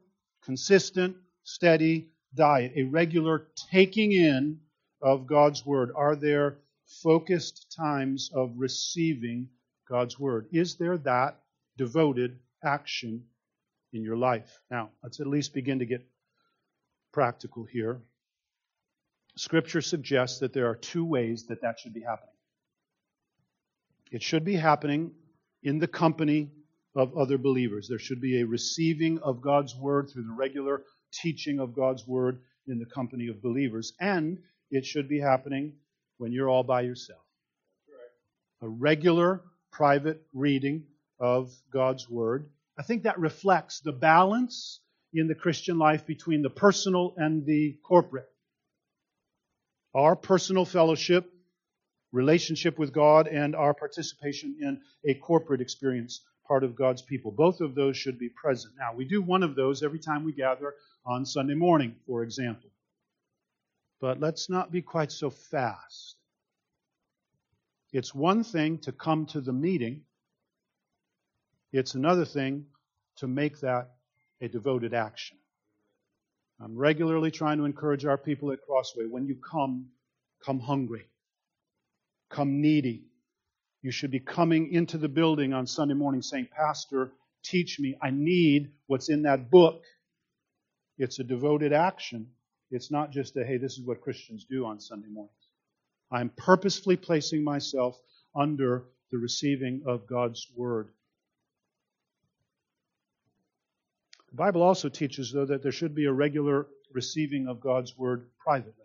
consistent, 0.44 1.16
steady 1.44 2.11
diet, 2.35 2.73
a 2.76 2.82
regular 2.85 3.49
taking 3.70 4.12
in 4.12 4.61
of 5.02 5.26
God's 5.26 5.64
word? 5.64 5.90
Are 5.94 6.16
there 6.16 6.58
focused 7.02 7.75
times 7.76 8.30
of 8.35 8.52
receiving 8.56 9.49
God's 9.88 10.18
word? 10.18 10.46
Is 10.52 10.76
there 10.76 10.99
that 10.99 11.40
devoted 11.76 12.38
action 12.64 13.25
in 13.92 14.02
your 14.02 14.16
life? 14.16 14.61
Now, 14.70 14.90
let's 15.02 15.20
at 15.20 15.26
least 15.26 15.54
begin 15.54 15.78
to 15.80 15.87
get 15.87 16.06
practical 17.12 17.64
here. 17.64 18.00
Scripture 19.37 19.83
suggests 19.83 20.38
that 20.40 20.52
there 20.52 20.69
are 20.69 20.76
two 20.76 21.05
ways 21.05 21.47
that 21.49 21.61
that 21.62 21.78
should 21.78 21.93
be 21.93 22.00
happening. 22.00 22.31
It 24.11 24.23
should 24.23 24.45
be 24.45 24.57
happening 24.57 25.12
in 25.62 25.78
the 25.78 25.88
company 25.88 26.50
of 26.95 27.16
other 27.16 27.37
believers. 27.37 27.88
There 27.88 27.99
should 27.99 28.21
be 28.21 28.40
a 28.40 28.47
receiving 28.47 29.19
of 29.19 29.43
God's 29.43 29.76
word 29.76 30.09
through 30.09 30.25
the 30.25 30.33
regular 30.33 30.83
teaching 31.12 31.61
of 31.61 31.75
God's 31.75 32.07
word 32.07 32.40
in 32.66 32.78
the 32.78 32.87
company 32.87 33.28
of 33.28 33.43
believers. 33.43 33.93
And 34.00 34.38
it 34.71 34.87
should 34.87 35.09
be 35.09 35.21
happening 35.21 35.75
when 36.16 36.33
you're 36.33 36.49
all 36.49 36.64
by 36.64 36.83
yourself. 36.83 37.21
A 38.62 38.69
regular 38.69 39.43
private 39.71 40.23
reading 40.33 40.85
of 41.21 41.52
God's 41.71 42.09
word. 42.09 42.49
I 42.78 42.83
think 42.83 43.02
that 43.02 43.19
reflects 43.19 43.81
the 43.81 43.93
balance 43.93 44.81
in 45.12 45.28
the 45.28 45.35
Christian 45.35 45.78
life 45.78 46.07
between 46.07 46.43
the 46.43 46.50
personal 46.50 47.14
and 47.19 47.45
the 47.45 47.76
corporate. 47.83 48.28
Our 49.97 50.15
personal 50.15 50.67
fellowship, 50.67 51.33
relationship 52.12 52.79
with 52.79 52.93
God, 52.93 53.29
and 53.29 53.57
our 53.57 53.73
participation 53.73 54.57
in 54.61 54.83
a 55.11 55.15
corporate 55.15 55.62
experience, 55.62 56.21
part 56.47 56.65
of 56.65 56.76
God's 56.76 57.00
people. 57.00 57.31
Both 57.31 57.62
of 57.62 57.75
those 57.75 57.97
should 57.97 58.19
be 58.19 58.29
present. 58.29 58.75
Now, 58.79 58.95
we 58.95 59.07
do 59.07 59.23
one 59.23 59.43
of 59.43 59.55
those 59.55 59.83
every 59.83 59.99
time 59.99 60.23
we 60.23 60.33
gather 60.33 60.75
on 61.07 61.25
Sunday 61.25 61.55
morning, 61.55 61.95
for 62.07 62.23
example. 62.23 62.69
But 63.99 64.21
let's 64.21 64.50
not 64.50 64.71
be 64.71 64.83
quite 64.83 65.11
so 65.11 65.31
fast. 65.31 66.17
It's 67.91 68.15
one 68.15 68.45
thing 68.45 68.76
to 68.81 68.93
come 68.93 69.25
to 69.26 69.41
the 69.41 69.55
meeting, 69.55 70.03
it's 71.73 71.95
another 71.95 72.26
thing 72.26 72.67
to 73.17 73.26
make 73.26 73.61
that 73.61 73.93
a 74.43 74.49
devoted 74.49 74.93
action. 74.93 75.38
I'm 76.61 76.77
regularly 76.77 77.31
trying 77.31 77.59
to 77.59 77.65
encourage 77.65 78.05
our 78.07 78.17
people 78.17 78.51
at 78.51 78.63
Crossway 78.67 79.05
when 79.05 79.27
you 79.27 79.37
come, 79.37 79.87
come 80.45 80.59
hungry, 80.59 81.07
come 82.31 82.61
needy. 82.61 83.05
You 83.83 83.91
should 83.91 84.11
be 84.11 84.21
coming 84.21 84.73
into 84.73 84.99
the 84.99 85.09
building 85.09 85.53
on 85.53 85.67
Sunday 85.67 85.95
morning 85.95 86.23
saying, 86.23 86.49
Pastor, 86.57 87.13
teach 87.45 87.79
me. 87.79 87.97
I 88.03 88.11
need 88.11 88.73
what's 88.87 89.11
in 89.11 89.23
that 89.23 89.51
book. 89.51 89.83
It's 90.99 91.19
a 91.19 91.25
devoted 91.25 91.73
action. 91.73 92.29
It's 92.71 92.91
not 92.91 93.13
just 93.13 93.37
a, 93.37 93.45
hey, 93.45 93.59
this 93.59 93.79
is 93.79 93.87
what 93.87 94.01
Christians 94.01 94.47
do 94.51 94.65
on 94.65 94.81
Sunday 94.81 95.09
mornings. 95.09 95.33
I'm 96.11 96.31
purposefully 96.37 96.97
placing 96.97 97.45
myself 97.45 97.99
under 98.35 98.87
the 99.13 99.19
receiving 99.19 99.83
of 99.87 100.07
God's 100.07 100.47
Word. 100.57 100.89
The 104.37 104.43
Bible 104.43 104.61
also 104.61 104.90
teaches, 104.90 105.33
though, 105.33 105.47
that 105.47 105.62
there 105.62 105.73
should 105.73 105.95
be 105.95 106.05
a 106.05 106.12
regular 106.12 106.66
receiving 106.93 107.49
of 107.49 107.59
God's 107.59 107.97
word 107.97 108.28
privately. 108.38 108.85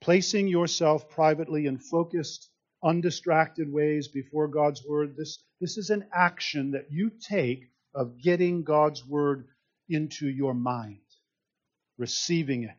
Placing 0.00 0.46
yourself 0.46 1.10
privately 1.10 1.66
in 1.66 1.76
focused, 1.76 2.48
undistracted 2.80 3.68
ways 3.68 4.06
before 4.06 4.46
God's 4.46 4.86
word, 4.86 5.16
this, 5.16 5.42
this 5.60 5.76
is 5.76 5.90
an 5.90 6.06
action 6.14 6.70
that 6.70 6.86
you 6.88 7.10
take 7.10 7.64
of 7.96 8.22
getting 8.22 8.62
God's 8.62 9.04
word 9.04 9.48
into 9.88 10.28
your 10.28 10.54
mind, 10.54 11.00
receiving 11.96 12.62
it. 12.62 12.78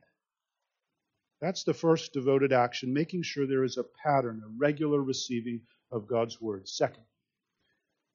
That's 1.42 1.66
the 1.66 1.74
first 1.74 2.13
devoted 2.13 2.54
action, 2.54 2.94
making 2.94 3.24
sure 3.24 3.46
there 3.46 3.66
is 3.66 3.75
a 3.75 3.84
pattern, 4.01 4.42
a 4.46 4.50
regular 4.58 5.04
receiving 5.04 5.63
of 5.92 6.08
God's 6.08 6.39
word. 6.39 6.70
Second, 6.70 7.04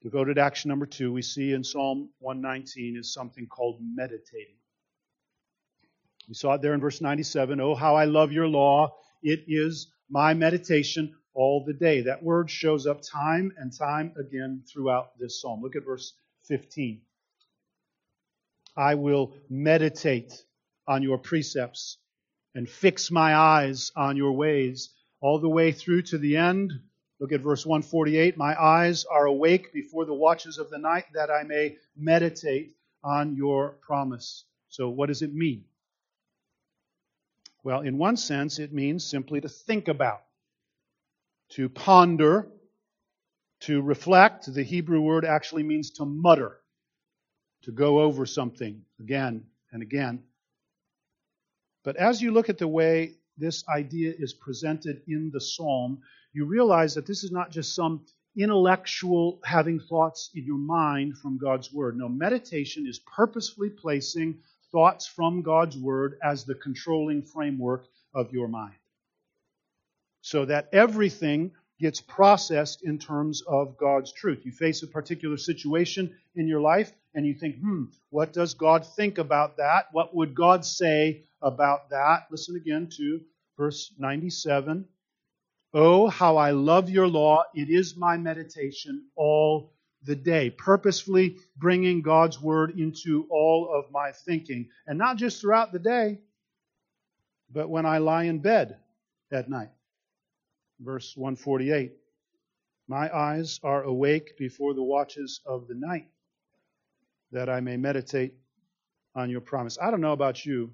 devoted 0.04 0.37
action 0.38 0.68
number 0.68 0.84
two, 0.84 1.12
we 1.12 1.23
see 1.23 1.52
in 1.52 1.64
Psalm 1.64 2.11
119 2.20 2.99
is 2.99 3.12
something 3.12 3.46
called 3.46 3.80
meditating. 3.80 4.54
We 6.28 6.34
saw 6.34 6.54
it 6.54 6.62
there 6.62 6.75
in 6.75 6.80
verse 6.80 7.00
97. 7.00 7.58
Oh, 7.58 7.75
how 7.75 7.96
I 7.96 8.04
love 8.04 8.30
your 8.30 8.46
law. 8.46 8.94
It 9.23 9.44
is 9.49 9.88
my 10.11 10.34
meditation 10.34 11.14
all 11.32 11.64
the 11.66 11.73
day. 11.73 12.02
That 12.02 12.23
word 12.23 12.50
shows 12.50 12.87
up 12.87 13.00
time 13.00 13.52
and 13.56 13.73
time 13.76 14.12
again 14.20 14.62
throughout 14.70 15.18
this 15.18 15.40
psalm. 15.40 15.62
Look 15.62 15.75
at 15.75 15.87
verse 15.87 16.12
15. 16.49 17.00
I 18.76 18.96
will 18.96 19.32
meditate 19.49 20.34
on 20.87 21.02
your 21.02 21.16
precepts 21.16 21.96
and 22.54 22.68
fix 22.68 23.11
my 23.11 23.34
eyes 23.34 23.90
on 23.96 24.18
your 24.18 24.32
ways 24.32 24.90
all 25.23 25.38
the 25.40 25.49
way 25.49 25.73
through 25.73 26.02
to 26.02 26.18
the 26.18 26.37
end. 26.37 26.73
Look 27.21 27.33
at 27.33 27.40
verse 27.40 27.64
148. 27.64 28.37
My 28.37 28.61
eyes 28.61 29.04
are 29.04 29.26
awake 29.26 29.73
before 29.73 30.04
the 30.04 30.14
watches 30.14 30.59
of 30.59 30.71
the 30.71 30.78
night 30.78 31.04
that 31.14 31.30
I 31.30 31.44
may 31.44 31.76
meditate 31.97 32.75
on 33.02 33.37
your 33.37 33.76
promise. 33.80 34.44
So, 34.68 34.88
what 34.88 35.06
does 35.06 35.23
it 35.23 35.33
mean? 35.33 35.64
Well, 37.62 37.80
in 37.80 37.97
one 37.97 38.16
sense, 38.16 38.59
it 38.59 38.73
means 38.73 39.04
simply 39.04 39.40
to 39.40 39.49
think 39.49 39.88
about, 39.88 40.23
to 41.50 41.68
ponder, 41.68 42.49
to 43.61 43.80
reflect. 43.80 44.52
The 44.52 44.62
Hebrew 44.62 45.00
word 45.00 45.25
actually 45.25 45.62
means 45.62 45.90
to 45.92 46.04
mutter, 46.04 46.59
to 47.62 47.73
go 47.73 48.00
over 48.00 48.26
something 48.26 48.83
again 49.00 49.44
and 49.73 49.83
again. 49.83 50.25
But 51.85 51.97
as 51.97 52.21
you 52.21 52.33
look 52.33 52.49
at 52.49 52.59
the 52.59 52.68
way 52.68 53.14
this 53.38 53.64
idea 53.68 54.12
is 54.18 54.35
presented 54.35 55.02
in 55.06 55.30
the 55.33 55.40
psalm, 55.40 56.00
you 56.34 56.44
realize 56.44 56.94
that 56.94 57.06
this 57.06 57.24
is 57.24 57.30
not 57.30 57.50
just 57.50 57.74
some 57.74 58.04
intellectual 58.36 59.40
having 59.44 59.78
thoughts 59.78 60.30
in 60.34 60.44
your 60.44 60.58
mind 60.58 61.16
from 61.18 61.38
God's 61.38 61.72
word. 61.72 61.96
No, 61.96 62.08
meditation 62.08 62.86
is 62.86 62.98
purposefully 62.98 63.70
placing 63.70 64.38
thoughts 64.72 65.06
from 65.06 65.42
God's 65.42 65.78
Word 65.78 66.18
as 66.22 66.44
the 66.44 66.56
controlling 66.56 67.22
framework 67.22 67.86
of 68.12 68.32
your 68.32 68.48
mind. 68.48 68.74
So 70.20 70.44
that 70.46 70.68
everything 70.72 71.52
gets 71.78 72.00
processed 72.00 72.82
in 72.82 72.98
terms 72.98 73.42
of 73.46 73.76
God's 73.76 74.12
truth. 74.12 74.44
You 74.44 74.50
face 74.50 74.82
a 74.82 74.88
particular 74.88 75.36
situation 75.36 76.16
in 76.34 76.48
your 76.48 76.60
life 76.60 76.92
and 77.14 77.24
you 77.24 77.34
think, 77.34 77.58
hmm, 77.58 77.84
what 78.10 78.32
does 78.32 78.54
God 78.54 78.84
think 78.96 79.18
about 79.18 79.58
that? 79.58 79.86
What 79.92 80.14
would 80.14 80.34
God 80.34 80.64
say 80.64 81.22
about 81.40 81.90
that? 81.90 82.26
Listen 82.30 82.56
again 82.56 82.88
to 82.96 83.20
verse 83.56 83.92
97. 83.98 84.86
Oh, 85.76 86.08
how 86.08 86.36
I 86.36 86.52
love 86.52 86.88
your 86.88 87.08
law. 87.08 87.42
It 87.52 87.68
is 87.68 87.96
my 87.96 88.16
meditation 88.16 89.06
all 89.16 89.72
the 90.04 90.14
day, 90.14 90.50
purposefully 90.50 91.38
bringing 91.56 92.00
God's 92.00 92.40
word 92.40 92.78
into 92.78 93.26
all 93.28 93.68
of 93.74 93.90
my 93.90 94.12
thinking. 94.12 94.68
And 94.86 94.98
not 94.98 95.16
just 95.16 95.40
throughout 95.40 95.72
the 95.72 95.80
day, 95.80 96.20
but 97.52 97.68
when 97.68 97.86
I 97.86 97.98
lie 97.98 98.24
in 98.24 98.38
bed 98.38 98.76
at 99.32 99.50
night. 99.50 99.70
Verse 100.80 101.16
148 101.16 101.92
My 102.87 103.14
eyes 103.14 103.58
are 103.64 103.82
awake 103.82 104.37
before 104.38 104.74
the 104.74 104.82
watches 104.82 105.40
of 105.44 105.66
the 105.66 105.74
night, 105.74 106.06
that 107.32 107.48
I 107.48 107.60
may 107.60 107.76
meditate 107.76 108.34
on 109.16 109.28
your 109.28 109.40
promise. 109.40 109.76
I 109.82 109.90
don't 109.90 110.00
know 110.00 110.12
about 110.12 110.44
you, 110.46 110.72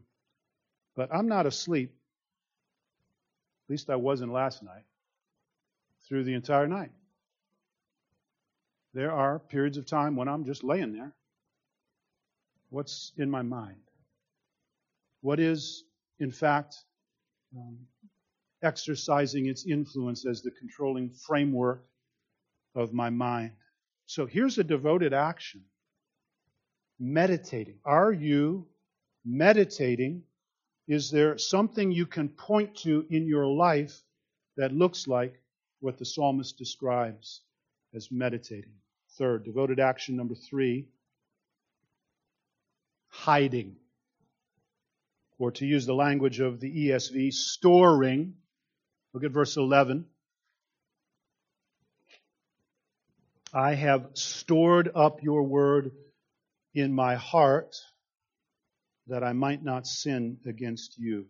but 0.95 1.09
I'm 1.15 1.29
not 1.29 1.47
asleep. 1.47 1.95
At 3.71 3.75
least 3.75 3.89
I 3.89 3.95
wasn't 3.95 4.33
last 4.33 4.65
night, 4.65 4.83
through 6.09 6.25
the 6.25 6.35
entire 6.35 6.67
night. 6.67 6.91
There 8.95 9.13
are 9.13 9.39
periods 9.39 9.77
of 9.77 9.87
time 9.87 10.17
when 10.17 10.27
I'm 10.27 10.45
just 10.45 10.65
laying 10.65 10.93
there. 10.93 11.13
What's 12.71 13.13
in 13.17 13.31
my 13.31 13.43
mind? 13.43 13.79
What 15.21 15.39
is, 15.39 15.85
in 16.19 16.33
fact, 16.33 16.79
um, 17.57 17.79
exercising 18.61 19.47
its 19.47 19.65
influence 19.65 20.27
as 20.27 20.43
the 20.43 20.51
controlling 20.51 21.09
framework 21.09 21.85
of 22.75 22.93
my 22.93 23.09
mind? 23.09 23.53
So 24.07 24.27
here's 24.27 24.59
a 24.59 24.65
devoted 24.65 25.13
action 25.13 25.61
meditating. 26.99 27.79
Are 27.85 28.11
you 28.11 28.67
meditating? 29.25 30.25
Is 30.91 31.09
there 31.09 31.39
something 31.39 31.93
you 31.93 32.05
can 32.05 32.29
point 32.29 32.79
to 32.79 33.07
in 33.09 33.29
your 33.29 33.47
life 33.47 34.03
that 34.57 34.73
looks 34.73 35.07
like 35.07 35.41
what 35.79 35.99
the 35.99 36.05
psalmist 36.05 36.59
describes 36.59 37.43
as 37.95 38.11
meditating? 38.11 38.73
Third, 39.17 39.45
devoted 39.45 39.79
action 39.79 40.17
number 40.17 40.35
three, 40.35 40.89
hiding. 43.07 43.77
Or 45.39 45.53
to 45.53 45.65
use 45.65 45.87
the 45.87 45.95
language 45.95 46.41
of 46.41 46.59
the 46.59 46.89
ESV, 46.89 47.35
storing. 47.35 48.35
Look 49.13 49.23
at 49.23 49.31
verse 49.31 49.57
11. 49.57 50.07
I 53.55 53.75
have 53.75 54.09
stored 54.15 54.91
up 54.93 55.23
your 55.23 55.45
word 55.45 55.93
in 56.75 56.93
my 56.93 57.15
heart 57.15 57.77
that 59.11 59.25
I 59.25 59.33
might 59.33 59.63
not 59.63 59.87
sin 59.87 60.39
against 60.47 60.99
you. 60.99 61.27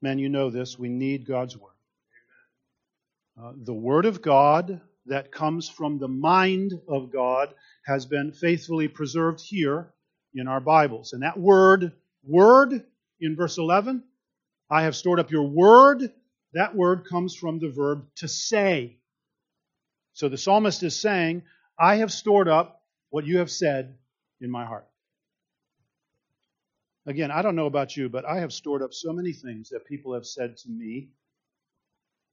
Man, 0.00 0.18
you 0.18 0.28
know 0.28 0.50
this. 0.50 0.78
We 0.78 0.88
need 0.88 1.26
God's 1.26 1.56
word. 1.56 1.72
Uh, 3.40 3.52
the 3.54 3.74
word 3.74 4.06
of 4.06 4.22
God 4.22 4.80
that 5.06 5.30
comes 5.30 5.68
from 5.68 5.98
the 5.98 6.08
mind 6.08 6.72
of 6.88 7.12
God 7.12 7.52
has 7.84 8.06
been 8.06 8.32
faithfully 8.32 8.88
preserved 8.88 9.40
here 9.40 9.92
in 10.34 10.48
our 10.48 10.60
Bibles. 10.60 11.12
And 11.12 11.22
that 11.22 11.38
word, 11.38 11.92
word, 12.24 12.84
in 13.20 13.36
verse 13.36 13.58
11, 13.58 14.02
I 14.70 14.82
have 14.82 14.96
stored 14.96 15.20
up 15.20 15.30
your 15.30 15.46
word, 15.46 16.12
that 16.54 16.74
word 16.74 17.06
comes 17.08 17.36
from 17.36 17.58
the 17.58 17.68
verb 17.68 18.06
to 18.16 18.28
say. 18.28 18.96
So 20.14 20.30
the 20.30 20.38
psalmist 20.38 20.82
is 20.82 20.98
saying, 20.98 21.42
I 21.78 21.96
have 21.96 22.10
stored 22.10 22.48
up 22.48 22.80
what 23.10 23.26
you 23.26 23.38
have 23.38 23.50
said 23.50 23.96
in 24.40 24.50
my 24.50 24.64
heart. 24.64 24.86
Again, 27.06 27.30
I 27.30 27.40
don't 27.40 27.54
know 27.54 27.66
about 27.66 27.96
you, 27.96 28.08
but 28.08 28.24
I 28.24 28.40
have 28.40 28.52
stored 28.52 28.82
up 28.82 28.92
so 28.92 29.12
many 29.12 29.32
things 29.32 29.68
that 29.70 29.86
people 29.86 30.12
have 30.14 30.26
said 30.26 30.56
to 30.58 30.68
me 30.68 31.08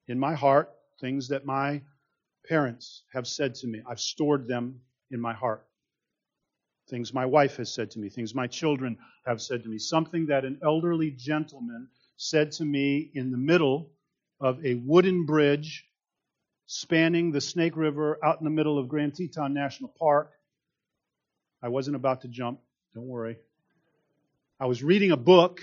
in 0.07 0.19
my 0.19 0.33
heart, 0.33 0.71
things 0.99 1.27
that 1.27 1.45
my 1.45 1.81
parents 2.47 3.03
have 3.13 3.27
said 3.27 3.53
to 3.55 3.67
me. 3.67 3.83
I've 3.87 3.99
stored 3.99 4.47
them 4.47 4.81
in 5.11 5.21
my 5.21 5.33
heart. 5.33 5.63
Things 6.89 7.13
my 7.13 7.25
wife 7.25 7.57
has 7.57 7.71
said 7.71 7.91
to 7.91 7.99
me, 7.99 8.09
things 8.09 8.33
my 8.33 8.47
children 8.47 8.97
have 9.25 9.41
said 9.41 9.63
to 9.63 9.69
me. 9.69 9.77
Something 9.77 10.25
that 10.25 10.43
an 10.43 10.59
elderly 10.63 11.11
gentleman 11.11 11.87
said 12.17 12.51
to 12.53 12.65
me 12.65 13.11
in 13.13 13.31
the 13.31 13.37
middle 13.37 13.91
of 14.41 14.63
a 14.65 14.73
wooden 14.75 15.25
bridge 15.25 15.85
spanning 16.65 17.31
the 17.31 17.41
Snake 17.41 17.77
River 17.77 18.17
out 18.23 18.39
in 18.39 18.43
the 18.43 18.49
middle 18.49 18.79
of 18.79 18.89
Grand 18.89 19.13
Teton 19.13 19.53
National 19.53 19.93
Park. 19.99 20.31
I 21.61 21.69
wasn't 21.69 21.95
about 21.95 22.21
to 22.21 22.27
jump, 22.27 22.59
don't 22.95 23.07
worry. 23.07 23.37
I 24.63 24.65
was 24.65 24.81
reading 24.81 25.11
a 25.11 25.17
book 25.17 25.59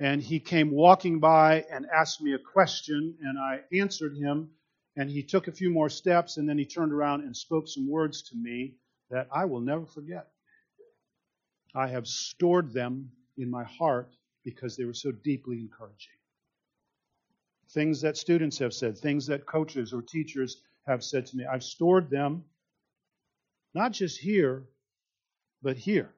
and 0.00 0.20
he 0.20 0.40
came 0.40 0.72
walking 0.72 1.20
by 1.20 1.64
and 1.70 1.86
asked 1.86 2.20
me 2.20 2.32
a 2.32 2.38
question 2.38 3.14
and 3.22 3.38
I 3.38 3.60
answered 3.72 4.16
him 4.16 4.50
and 4.96 5.08
he 5.08 5.22
took 5.22 5.46
a 5.46 5.52
few 5.52 5.70
more 5.70 5.88
steps 5.88 6.36
and 6.36 6.48
then 6.48 6.58
he 6.58 6.64
turned 6.64 6.92
around 6.92 7.20
and 7.20 7.36
spoke 7.36 7.68
some 7.68 7.88
words 7.88 8.22
to 8.22 8.36
me 8.36 8.74
that 9.10 9.28
I 9.32 9.44
will 9.44 9.60
never 9.60 9.86
forget. 9.86 10.26
I 11.76 11.86
have 11.86 12.08
stored 12.08 12.72
them 12.72 13.12
in 13.38 13.48
my 13.48 13.62
heart 13.62 14.16
because 14.42 14.76
they 14.76 14.84
were 14.84 14.92
so 14.92 15.12
deeply 15.12 15.60
encouraging. 15.60 16.18
Things 17.70 18.00
that 18.00 18.16
students 18.16 18.58
have 18.58 18.74
said, 18.74 18.98
things 18.98 19.28
that 19.28 19.46
coaches 19.46 19.92
or 19.92 20.02
teachers 20.02 20.60
have 20.88 21.04
said 21.04 21.24
to 21.26 21.36
me, 21.36 21.46
I've 21.46 21.62
stored 21.62 22.10
them 22.10 22.42
not 23.74 23.92
just 23.92 24.18
here, 24.18 24.64
but 25.62 25.76
here. 25.76 26.15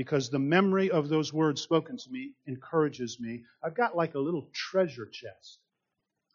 Because 0.00 0.30
the 0.30 0.38
memory 0.38 0.90
of 0.90 1.10
those 1.10 1.30
words 1.30 1.60
spoken 1.60 1.98
to 1.98 2.10
me 2.10 2.32
encourages 2.46 3.20
me. 3.20 3.42
I've 3.62 3.74
got 3.74 3.94
like 3.94 4.14
a 4.14 4.18
little 4.18 4.48
treasure 4.50 5.04
chest 5.04 5.58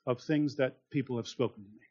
of 0.06 0.22
things 0.22 0.58
that 0.58 0.78
people 0.92 1.18
have 1.18 1.28
spoken 1.28 1.64
to 1.64 1.70
me. 1.72 1.88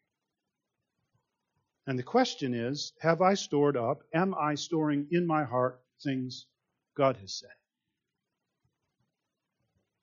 And 1.88 1.98
the 1.98 2.04
question 2.04 2.54
is 2.54 2.92
Have 3.00 3.22
I 3.22 3.34
stored 3.34 3.76
up, 3.76 4.04
am 4.14 4.36
I 4.36 4.54
storing 4.54 5.08
in 5.10 5.26
my 5.26 5.42
heart 5.42 5.80
things 6.00 6.46
God 6.96 7.16
has 7.16 7.40
said? 7.40 7.50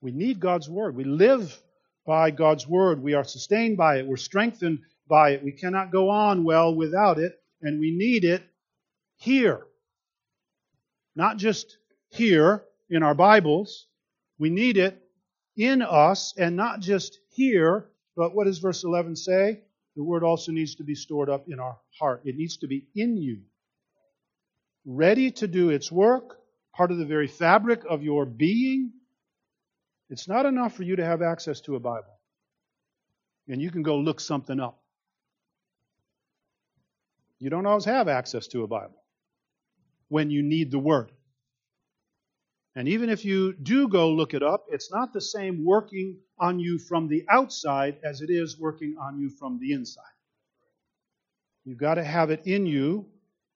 We 0.02 0.12
need 0.12 0.42
God's 0.42 0.70
Word. 0.70 0.94
We 0.94 1.06
live 1.06 1.58
by 2.06 2.32
God's 2.32 2.68
Word. 2.68 3.02
We 3.02 3.14
are 3.14 3.24
sustained 3.24 3.78
by 3.78 4.00
it. 4.00 4.08
We're 4.08 4.18
strengthened 4.18 4.80
by 5.08 5.30
it. 5.36 5.42
We 5.42 5.54
cannot 5.54 5.94
go 5.94 6.10
on 6.10 6.44
well 6.44 6.76
without 6.76 7.18
it, 7.18 7.42
and 7.62 7.80
we 7.80 7.92
need 7.92 8.26
it 8.26 8.44
here. 9.16 9.66
Not 11.16 11.38
just 11.38 11.78
here 12.10 12.64
in 12.90 13.04
our 13.04 13.14
Bibles. 13.16 13.88
We 14.40 14.50
need 14.50 14.78
it 14.78 15.02
in 15.56 15.82
us, 15.82 16.34
and 16.38 16.56
not 16.56 16.80
just 16.80 17.20
here, 17.30 17.90
but 18.16 18.34
what 18.34 18.46
does 18.46 18.60
verse 18.60 18.84
11 18.84 19.16
say? 19.16 19.62
The 19.96 20.04
Word 20.04 20.24
also 20.24 20.52
needs 20.52 20.76
to 20.76 20.84
be 20.84 20.96
stored 20.96 21.30
up 21.30 21.48
in 21.48 21.60
our 21.60 21.78
heart. 22.00 22.22
It 22.26 22.38
needs 22.38 22.58
to 22.58 22.68
be 22.68 22.86
in 22.96 23.18
you, 23.18 23.42
ready 24.86 25.32
to 25.32 25.48
do 25.48 25.70
its 25.70 25.92
work, 25.92 26.40
part 26.74 26.92
of 26.92 26.98
the 26.98 27.06
very 27.06 27.28
fabric 27.28 27.84
of 27.88 28.04
your 28.04 28.26
being 28.26 28.94
it's 30.12 30.28
not 30.28 30.46
enough 30.46 30.76
for 30.76 30.84
you 30.84 30.98
to 30.98 31.06
have 31.06 31.22
access 31.22 31.62
to 31.62 31.76
a 31.76 31.80
Bible. 31.80 32.20
And 33.48 33.62
you 33.62 33.72
can 33.72 33.82
go 33.82 33.98
look 33.98 34.20
something 34.20 34.60
up. 34.60 34.78
You 37.40 37.50
don't 37.50 37.66
always 37.66 37.86
have 37.86 38.10
access 38.10 38.48
to 38.48 38.64
a 38.64 38.68
Bible 38.68 39.01
when 40.12 40.30
you 40.30 40.44
need 40.44 40.72
the 40.72 40.78
Word. 40.80 41.10
And 42.76 42.86
even 42.90 43.10
if 43.10 43.24
you 43.24 43.54
do 43.54 43.88
go 43.88 44.12
look 44.12 44.34
it 44.34 44.44
up, 44.44 44.66
it's 44.70 44.92
not 44.92 45.14
the 45.14 45.22
same 45.22 45.64
working 45.64 46.18
on 46.38 46.60
you 46.60 46.80
from 46.80 47.08
the 47.08 47.24
outside 47.30 47.98
as 48.04 48.20
it 48.20 48.30
is 48.30 48.60
working 48.60 48.98
on 49.00 49.22
you 49.22 49.30
from 49.30 49.58
the 49.60 49.72
inside. 49.72 50.04
You've 51.64 51.78
got 51.78 51.96
to 51.96 52.04
have 52.04 52.30
it 52.30 52.46
in 52.46 52.66
you 52.66 53.06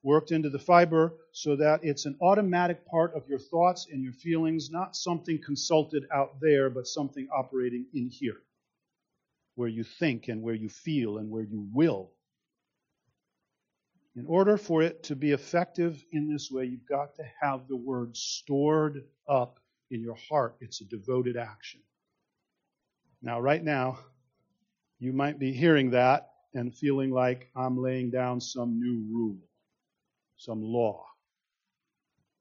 worked 0.01 0.31
into 0.31 0.49
the 0.49 0.59
fiber 0.59 1.15
so 1.33 1.57
that 1.57 1.81
it's 1.83 2.05
an 2.05 2.15
automatic 2.21 2.87
part 2.87 3.13
of 3.15 3.27
your 3.27 3.39
thoughts 3.39 3.87
and 3.91 4.01
your 4.01 4.13
feelings, 4.13 4.69
not 4.71 4.95
something 4.95 5.41
consulted 5.43 6.05
out 6.13 6.39
there, 6.39 6.69
but 6.69 6.87
something 6.87 7.27
operating 7.35 7.85
in 7.93 8.07
here, 8.09 8.37
where 9.55 9.67
you 9.67 9.83
think 9.83 10.29
and 10.29 10.41
where 10.41 10.55
you 10.55 10.69
feel 10.69 11.17
and 11.17 11.29
where 11.29 11.43
you 11.43 11.67
will. 11.73 12.11
In 14.15 14.25
order 14.27 14.57
for 14.57 14.81
it 14.81 15.03
to 15.03 15.15
be 15.15 15.31
effective 15.31 16.03
in 16.11 16.31
this 16.31 16.49
way, 16.49 16.65
you've 16.65 16.87
got 16.87 17.15
to 17.15 17.23
have 17.41 17.67
the 17.67 17.75
word 17.75 18.15
stored 18.15 19.03
up 19.27 19.59
in 19.91 20.01
your 20.01 20.15
heart. 20.29 20.55
It's 20.61 20.81
a 20.81 20.85
devoted 20.85 21.35
action. 21.37 21.81
Now, 23.21 23.39
right 23.41 23.63
now, 23.63 23.99
you 24.99 25.11
might 25.11 25.39
be 25.39 25.51
hearing 25.51 25.91
that 25.91 26.29
and 26.53 26.73
feeling 26.73 27.11
like 27.11 27.49
I'm 27.55 27.77
laying 27.81 28.09
down 28.09 28.39
some 28.39 28.79
new 28.79 29.05
rule 29.11 29.37
some 30.37 30.61
law. 30.61 31.05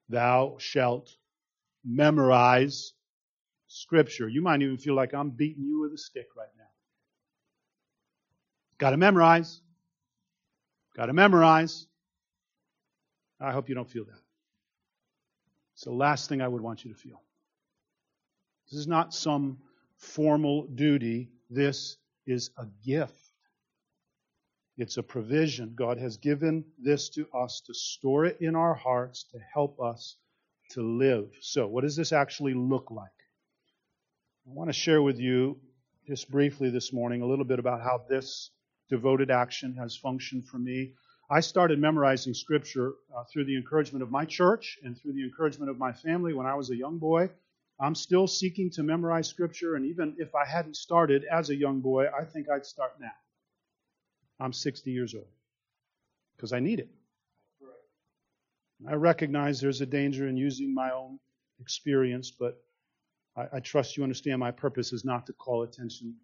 Thou 0.08 0.56
shalt 0.58 1.16
memorize 1.84 2.92
Scripture. 3.66 4.28
You 4.28 4.42
might 4.42 4.62
even 4.62 4.78
feel 4.78 4.94
like 4.94 5.14
I'm 5.14 5.30
beating 5.30 5.64
you 5.64 5.80
with 5.80 5.92
a 5.92 5.98
stick 5.98 6.28
right 6.36 6.48
now. 6.56 6.64
Got 8.78 8.90
to 8.90 8.96
memorize. 8.96 9.60
Got 10.96 11.06
to 11.06 11.12
memorize. 11.12 11.86
I 13.40 13.52
hope 13.52 13.68
you 13.68 13.74
don't 13.74 13.90
feel 13.90 14.04
that. 14.04 14.20
It's 15.74 15.84
the 15.84 15.92
last 15.92 16.28
thing 16.28 16.40
I 16.40 16.48
would 16.48 16.62
want 16.62 16.84
you 16.84 16.92
to 16.92 16.98
feel. 16.98 17.20
This 18.70 18.78
is 18.78 18.86
not 18.86 19.12
some 19.12 19.58
formal 19.96 20.66
duty. 20.66 21.30
This 21.50 21.96
is 22.26 22.50
a 22.56 22.66
gift. 22.84 23.12
It's 24.76 24.96
a 24.96 25.02
provision. 25.02 25.74
God 25.76 25.98
has 25.98 26.16
given 26.16 26.64
this 26.78 27.08
to 27.10 27.28
us 27.32 27.62
to 27.66 27.74
store 27.74 28.24
it 28.24 28.38
in 28.40 28.56
our 28.56 28.74
hearts 28.74 29.24
to 29.32 29.38
help 29.52 29.80
us 29.80 30.16
to 30.70 30.82
live. 30.82 31.28
So, 31.40 31.66
what 31.66 31.82
does 31.82 31.96
this 31.96 32.12
actually 32.12 32.54
look 32.54 32.90
like? 32.90 33.10
I 34.46 34.52
want 34.52 34.68
to 34.68 34.74
share 34.74 35.02
with 35.02 35.18
you 35.18 35.58
just 36.06 36.30
briefly 36.30 36.70
this 36.70 36.92
morning 36.92 37.22
a 37.22 37.26
little 37.26 37.44
bit 37.44 37.58
about 37.58 37.82
how 37.82 38.04
this 38.08 38.50
devoted 38.96 39.28
action 39.28 39.74
has 39.74 39.96
functioned 39.96 40.46
for 40.46 40.58
me. 40.58 40.92
I 41.28 41.40
started 41.40 41.80
memorizing 41.80 42.32
scripture 42.32 42.92
uh, 43.16 43.24
through 43.24 43.46
the 43.46 43.56
encouragement 43.56 44.04
of 44.04 44.10
my 44.10 44.24
church 44.24 44.78
and 44.84 44.96
through 44.96 45.14
the 45.14 45.24
encouragement 45.24 45.68
of 45.68 45.78
my 45.78 45.92
family 45.92 46.32
when 46.32 46.46
I 46.46 46.54
was 46.54 46.70
a 46.70 46.76
young 46.76 46.98
boy. 46.98 47.28
I'm 47.80 47.96
still 47.96 48.28
seeking 48.28 48.70
to 48.70 48.84
memorize 48.84 49.26
scripture, 49.26 49.74
and 49.74 49.84
even 49.84 50.14
if 50.18 50.32
I 50.36 50.44
hadn't 50.46 50.76
started 50.76 51.24
as 51.24 51.50
a 51.50 51.56
young 51.56 51.80
boy, 51.80 52.04
I 52.06 52.24
think 52.24 52.46
I'd 52.48 52.64
start 52.64 52.92
now. 53.00 53.18
I'm 54.38 54.52
60 54.52 54.92
years 54.92 55.12
old 55.12 55.32
because 56.36 56.52
I 56.52 56.60
need 56.60 56.78
it. 56.78 56.90
I 58.88 58.94
recognize 58.94 59.60
there's 59.60 59.80
a 59.80 59.86
danger 59.86 60.28
in 60.28 60.36
using 60.36 60.72
my 60.72 60.90
own 60.92 61.18
experience, 61.58 62.30
but 62.30 62.62
I, 63.36 63.44
I, 63.54 63.60
trust 63.60 63.96
you 63.96 64.02
understand 64.02 64.38
my 64.38 64.50
purpose 64.50 64.92
is 64.92 65.04
not 65.04 65.26
to 65.26 65.32
call 65.32 65.62
attention 65.62 66.14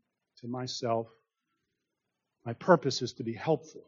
to 0.40 0.46
myself. 0.46 1.06
My 2.44 2.52
purpose 2.54 3.02
is 3.02 3.12
to 3.14 3.24
be 3.24 3.34
helpful. 3.34 3.84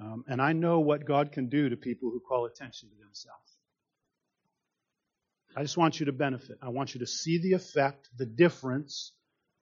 Um, 0.00 0.24
and 0.28 0.40
I 0.40 0.52
know 0.52 0.80
what 0.80 1.04
God 1.04 1.32
can 1.32 1.48
do 1.48 1.68
to 1.68 1.76
people 1.76 2.10
who 2.10 2.20
call 2.20 2.46
attention 2.46 2.88
to 2.88 2.96
themselves. 2.96 3.56
I 5.54 5.62
just 5.62 5.76
want 5.76 6.00
you 6.00 6.06
to 6.06 6.12
benefit. 6.12 6.58
I 6.62 6.70
want 6.70 6.94
you 6.94 7.00
to 7.00 7.06
see 7.06 7.38
the 7.38 7.52
effect, 7.52 8.08
the 8.16 8.26
difference, 8.26 9.12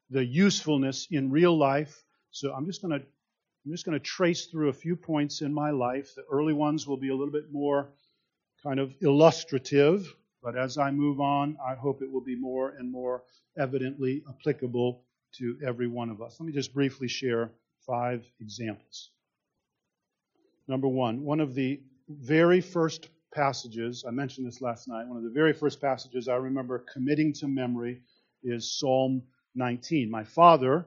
the 0.09 0.25
usefulness 0.25 1.09
in 1.11 1.31
real 1.31 1.57
life 1.57 2.05
so 2.31 2.53
I'm 2.53 2.67
just 2.67 2.83
going 2.83 2.99
to 2.99 3.07
I'm 3.65 3.73
just 3.73 3.85
going 3.85 3.99
to 3.99 4.05
trace 4.05 4.47
through 4.47 4.71
a 4.71 4.73
few 4.73 4.97
points 4.97 5.43
in 5.43 5.53
my 5.53 5.71
life. 5.71 6.15
The 6.15 6.25
early 6.33 6.55
ones 6.55 6.87
will 6.87 6.97
be 6.97 7.11
a 7.11 7.15
little 7.15 7.33
bit 7.33 7.53
more 7.53 7.91
kind 8.63 8.81
of 8.81 8.95
illustrative, 9.03 10.15
but 10.43 10.57
as 10.57 10.79
I 10.79 10.91
move 10.93 11.21
on, 11.21 11.59
I 11.63 11.75
hope 11.75 12.01
it 12.01 12.11
will 12.11 12.23
be 12.23 12.37
more 12.37 12.71
and 12.71 12.91
more 12.91 13.23
evidently 13.59 14.23
applicable 14.27 15.03
to 15.39 15.59
every 15.65 15.87
one 15.87 16.11
of 16.11 16.21
us. 16.23 16.37
Let 16.39 16.47
me 16.47 16.53
just 16.53 16.75
briefly 16.75 17.09
share 17.09 17.51
five 17.87 18.25
examples. 18.41 19.11
Number 20.69 20.89
one, 20.89 21.23
one 21.25 21.41
of 21.41 21.55
the 21.55 21.81
very 22.09 22.61
first 22.61 23.09
passages, 23.33 24.05
I 24.07 24.11
mentioned 24.11 24.47
this 24.47 24.61
last 24.61 24.89
night, 24.89 25.07
one 25.07 25.17
of 25.17 25.25
the 25.25 25.31
very 25.31 25.53
first 25.53 25.81
passages 25.81 26.29
I 26.29 26.37
remember 26.37 26.85
committing 26.93 27.33
to 27.35 27.49
memory 27.49 28.03
is 28.43 28.79
Psalm 28.79 29.23
19. 29.55 30.11
My 30.11 30.25
father 30.25 30.87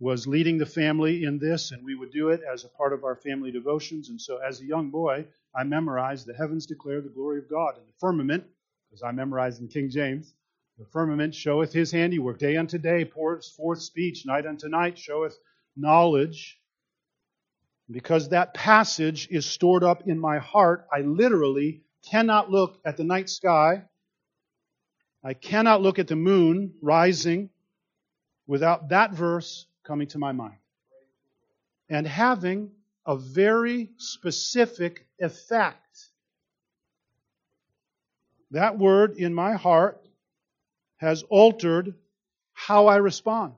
was 0.00 0.26
leading 0.26 0.58
the 0.58 0.66
family 0.66 1.24
in 1.24 1.38
this, 1.38 1.70
and 1.70 1.84
we 1.84 1.94
would 1.94 2.12
do 2.12 2.28
it 2.30 2.42
as 2.52 2.64
a 2.64 2.68
part 2.68 2.92
of 2.92 3.04
our 3.04 3.16
family 3.16 3.50
devotions. 3.50 4.08
And 4.08 4.20
so, 4.20 4.38
as 4.38 4.60
a 4.60 4.64
young 4.64 4.90
boy, 4.90 5.24
I 5.54 5.64
memorized 5.64 6.26
the 6.26 6.34
heavens 6.34 6.66
declare 6.66 7.00
the 7.00 7.08
glory 7.08 7.38
of 7.38 7.48
God, 7.48 7.76
and 7.76 7.86
the 7.86 7.92
firmament, 8.00 8.44
because 8.88 9.02
I 9.02 9.12
memorized 9.12 9.60
in 9.60 9.68
King 9.68 9.88
James, 9.88 10.34
the 10.78 10.84
firmament 10.86 11.34
showeth 11.34 11.72
his 11.72 11.92
handiwork. 11.92 12.38
Day 12.38 12.56
unto 12.56 12.78
day 12.78 13.04
pours 13.04 13.48
forth 13.48 13.80
speech, 13.80 14.26
night 14.26 14.46
unto 14.46 14.68
night 14.68 14.98
showeth 14.98 15.38
knowledge. 15.76 16.58
Because 17.90 18.30
that 18.30 18.54
passage 18.54 19.28
is 19.30 19.46
stored 19.46 19.84
up 19.84 20.08
in 20.08 20.18
my 20.18 20.38
heart, 20.38 20.86
I 20.92 21.00
literally 21.00 21.82
cannot 22.10 22.50
look 22.50 22.78
at 22.84 22.96
the 22.96 23.04
night 23.04 23.28
sky. 23.28 23.84
I 25.22 25.34
cannot 25.34 25.80
look 25.82 25.98
at 25.98 26.08
the 26.08 26.16
moon 26.16 26.74
rising 26.82 27.50
without 28.46 28.88
that 28.88 29.12
verse 29.12 29.66
coming 29.84 30.08
to 30.08 30.18
my 30.18 30.32
mind 30.32 30.58
and 31.88 32.06
having 32.06 32.70
a 33.06 33.16
very 33.16 33.90
specific 33.98 35.06
effect. 35.20 36.08
That 38.50 38.78
word 38.78 39.16
in 39.16 39.34
my 39.34 39.52
heart 39.54 40.03
has 40.96 41.22
altered 41.24 41.94
how 42.52 42.86
I 42.86 42.96
respond. 42.96 43.54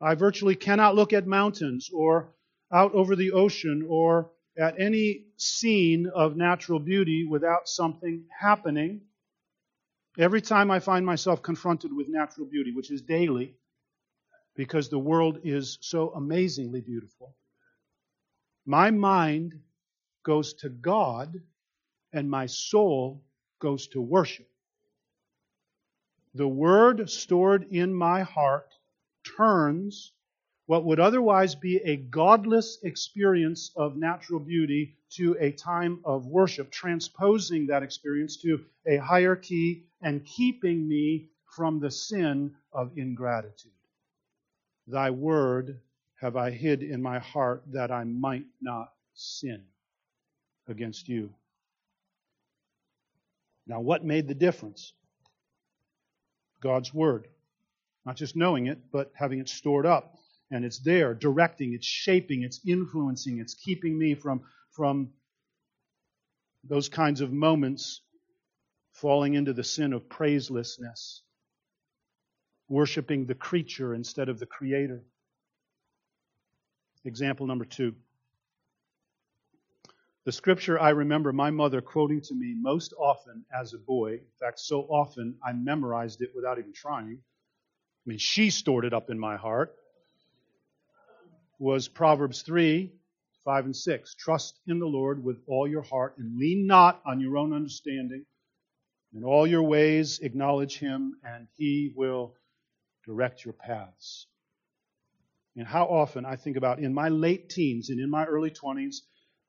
I 0.00 0.14
virtually 0.14 0.56
cannot 0.56 0.94
look 0.94 1.12
at 1.12 1.26
mountains 1.26 1.90
or 1.92 2.34
out 2.72 2.94
over 2.94 3.14
the 3.14 3.32
ocean 3.32 3.86
or 3.88 4.30
at 4.58 4.80
any 4.80 5.26
scene 5.36 6.06
of 6.14 6.36
natural 6.36 6.78
beauty 6.78 7.24
without 7.24 7.68
something 7.68 8.24
happening. 8.40 9.02
Every 10.18 10.42
time 10.42 10.70
I 10.70 10.80
find 10.80 11.06
myself 11.06 11.42
confronted 11.42 11.92
with 11.92 12.08
natural 12.08 12.46
beauty, 12.46 12.72
which 12.72 12.90
is 12.90 13.02
daily, 13.02 13.54
because 14.54 14.88
the 14.88 14.98
world 14.98 15.38
is 15.44 15.78
so 15.80 16.10
amazingly 16.10 16.80
beautiful. 16.80 17.34
My 18.66 18.90
mind 18.90 19.54
goes 20.24 20.54
to 20.54 20.68
God 20.68 21.40
and 22.12 22.30
my 22.30 22.46
soul 22.46 23.24
goes 23.60 23.88
to 23.88 24.00
worship. 24.00 24.51
The 26.34 26.48
word 26.48 27.10
stored 27.10 27.66
in 27.70 27.94
my 27.94 28.22
heart 28.22 28.74
turns 29.36 30.12
what 30.66 30.84
would 30.84 31.00
otherwise 31.00 31.54
be 31.54 31.76
a 31.78 31.96
godless 31.96 32.78
experience 32.82 33.70
of 33.76 33.96
natural 33.96 34.40
beauty 34.40 34.96
to 35.10 35.36
a 35.38 35.52
time 35.52 36.00
of 36.04 36.26
worship, 36.26 36.70
transposing 36.70 37.66
that 37.66 37.82
experience 37.82 38.38
to 38.38 38.64
a 38.86 38.96
higher 38.96 39.36
key 39.36 39.84
and 40.00 40.24
keeping 40.24 40.88
me 40.88 41.28
from 41.54 41.80
the 41.80 41.90
sin 41.90 42.54
of 42.72 42.96
ingratitude. 42.96 43.72
Thy 44.86 45.10
word 45.10 45.80
have 46.20 46.36
I 46.36 46.50
hid 46.50 46.82
in 46.82 47.02
my 47.02 47.18
heart 47.18 47.62
that 47.72 47.90
I 47.90 48.04
might 48.04 48.46
not 48.60 48.92
sin 49.12 49.62
against 50.68 51.08
you. 51.08 51.34
Now, 53.66 53.80
what 53.80 54.04
made 54.04 54.28
the 54.28 54.34
difference? 54.34 54.94
God's 56.62 56.94
Word. 56.94 57.28
Not 58.06 58.16
just 58.16 58.36
knowing 58.36 58.66
it, 58.66 58.78
but 58.90 59.12
having 59.14 59.40
it 59.40 59.48
stored 59.48 59.86
up. 59.86 60.14
And 60.50 60.64
it's 60.64 60.78
there, 60.80 61.14
directing, 61.14 61.72
it's 61.72 61.86
shaping, 61.86 62.42
it's 62.42 62.60
influencing, 62.66 63.38
it's 63.38 63.54
keeping 63.54 63.98
me 63.98 64.14
from, 64.14 64.42
from 64.70 65.10
those 66.64 66.88
kinds 66.88 67.20
of 67.20 67.32
moments 67.32 68.02
falling 68.92 69.34
into 69.34 69.52
the 69.52 69.64
sin 69.64 69.92
of 69.92 70.08
praiselessness, 70.08 71.20
worshiping 72.68 73.26
the 73.26 73.34
creature 73.34 73.94
instead 73.94 74.28
of 74.28 74.38
the 74.38 74.46
creator. 74.46 75.02
Example 77.04 77.46
number 77.46 77.64
two. 77.64 77.94
The 80.24 80.30
scripture 80.30 80.78
I 80.78 80.90
remember 80.90 81.32
my 81.32 81.50
mother 81.50 81.80
quoting 81.80 82.20
to 82.20 82.34
me 82.34 82.54
most 82.56 82.94
often 82.96 83.44
as 83.52 83.74
a 83.74 83.78
boy, 83.78 84.12
in 84.12 84.30
fact, 84.38 84.60
so 84.60 84.82
often 84.82 85.36
I 85.44 85.52
memorized 85.52 86.22
it 86.22 86.30
without 86.32 86.60
even 86.60 86.72
trying. 86.72 87.18
I 87.18 88.04
mean, 88.06 88.18
she 88.18 88.50
stored 88.50 88.84
it 88.84 88.94
up 88.94 89.10
in 89.10 89.18
my 89.18 89.36
heart, 89.36 89.74
was 91.58 91.88
Proverbs 91.88 92.42
3 92.42 92.92
5 93.44 93.64
and 93.64 93.76
6. 93.76 94.14
Trust 94.14 94.60
in 94.68 94.78
the 94.78 94.86
Lord 94.86 95.24
with 95.24 95.42
all 95.48 95.66
your 95.66 95.82
heart 95.82 96.16
and 96.18 96.38
lean 96.38 96.68
not 96.68 97.02
on 97.04 97.20
your 97.20 97.36
own 97.36 97.52
understanding. 97.52 98.24
In 99.12 99.24
all 99.24 99.44
your 99.44 99.64
ways, 99.64 100.20
acknowledge 100.20 100.78
him, 100.78 101.16
and 101.24 101.48
he 101.56 101.92
will 101.96 102.36
direct 103.04 103.44
your 103.44 103.54
paths. 103.54 104.28
And 105.56 105.66
how 105.66 105.86
often 105.86 106.24
I 106.24 106.36
think 106.36 106.56
about 106.56 106.78
in 106.78 106.94
my 106.94 107.08
late 107.08 107.50
teens 107.50 107.90
and 107.90 107.98
in 107.98 108.08
my 108.08 108.24
early 108.24 108.50
20s, 108.50 108.98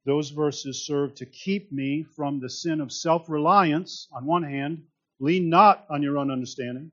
those 0.05 0.29
verses 0.29 0.85
serve 0.85 1.15
to 1.15 1.25
keep 1.25 1.71
me 1.71 2.03
from 2.03 2.39
the 2.39 2.49
sin 2.49 2.81
of 2.81 2.91
self 2.91 3.29
reliance, 3.29 4.07
on 4.11 4.25
one 4.25 4.43
hand, 4.43 4.83
lean 5.19 5.49
not 5.49 5.85
on 5.89 6.03
your 6.03 6.17
own 6.17 6.29
understanding, 6.29 6.91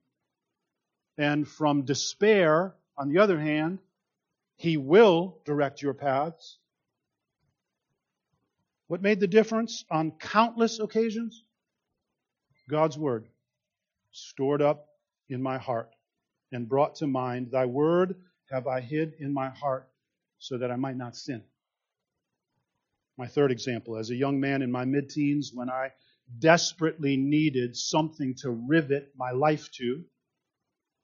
and 1.18 1.46
from 1.46 1.83
despair, 1.83 2.75
on 2.96 3.09
the 3.09 3.18
other 3.18 3.38
hand, 3.38 3.79
He 4.57 4.77
will 4.77 5.38
direct 5.44 5.83
your 5.83 5.94
paths. 5.94 6.59
What 8.87 9.03
made 9.03 9.20
the 9.20 9.27
difference 9.27 9.85
on 9.90 10.12
countless 10.12 10.79
occasions? 10.79 11.44
God's 12.68 12.99
Word, 12.99 13.27
stored 14.12 14.62
up 14.62 14.87
in 15.29 15.42
my 15.42 15.59
heart 15.59 15.90
and 16.53 16.68
brought 16.68 16.96
to 16.96 17.07
mind, 17.07 17.51
Thy 17.51 17.66
Word 17.66 18.16
have 18.51 18.66
I 18.66 18.81
hid 18.81 19.14
in 19.18 19.33
my 19.33 19.49
heart 19.49 19.88
so 20.38 20.59
that 20.59 20.70
I 20.70 20.77
might 20.77 20.96
not 20.96 21.16
sin. 21.16 21.42
My 23.20 23.26
third 23.26 23.52
example, 23.52 23.98
as 23.98 24.09
a 24.09 24.16
young 24.16 24.40
man 24.40 24.62
in 24.62 24.72
my 24.72 24.87
mid 24.87 25.11
teens, 25.11 25.52
when 25.52 25.68
I 25.68 25.92
desperately 26.38 27.18
needed 27.18 27.76
something 27.76 28.35
to 28.37 28.50
rivet 28.50 29.12
my 29.14 29.30
life 29.33 29.70
to, 29.72 30.02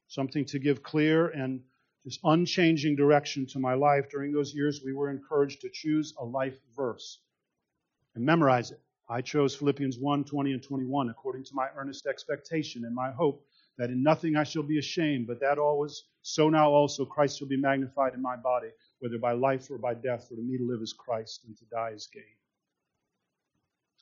something 0.08 0.46
to 0.46 0.58
give 0.58 0.82
clear 0.82 1.28
and 1.28 1.62
just 2.06 2.20
unchanging 2.24 2.96
direction 2.96 3.44
to 3.48 3.58
my 3.58 3.74
life, 3.74 4.08
during 4.08 4.32
those 4.32 4.54
years 4.54 4.80
we 4.82 4.94
were 4.94 5.10
encouraged 5.10 5.60
to 5.60 5.68
choose 5.70 6.14
a 6.18 6.24
life 6.24 6.58
verse 6.74 7.20
and 8.14 8.24
memorize 8.24 8.70
it. 8.70 8.80
I 9.10 9.20
chose 9.20 9.54
Philippians 9.54 9.98
1 9.98 10.24
20 10.24 10.52
and 10.54 10.62
21 10.62 11.10
according 11.10 11.44
to 11.44 11.54
my 11.54 11.68
earnest 11.76 12.06
expectation 12.06 12.86
and 12.86 12.94
my 12.94 13.10
hope 13.10 13.44
that 13.76 13.90
in 13.90 14.02
nothing 14.02 14.36
I 14.36 14.44
shall 14.44 14.62
be 14.62 14.78
ashamed, 14.78 15.26
but 15.26 15.40
that 15.40 15.58
always, 15.58 16.04
so 16.22 16.48
now 16.48 16.70
also 16.70 17.04
Christ 17.04 17.38
shall 17.38 17.48
be 17.48 17.58
magnified 17.58 18.14
in 18.14 18.22
my 18.22 18.36
body, 18.36 18.70
whether 19.00 19.18
by 19.18 19.32
life 19.32 19.70
or 19.70 19.78
by 19.78 19.94
death, 19.94 20.28
for 20.28 20.34
me 20.34 20.58
to 20.58 20.66
live 20.66 20.82
is 20.82 20.92
Christ 20.92 21.44
and 21.46 21.56
to 21.56 21.64
die 21.66 21.90
is 21.90 22.08
gain. 22.12 22.22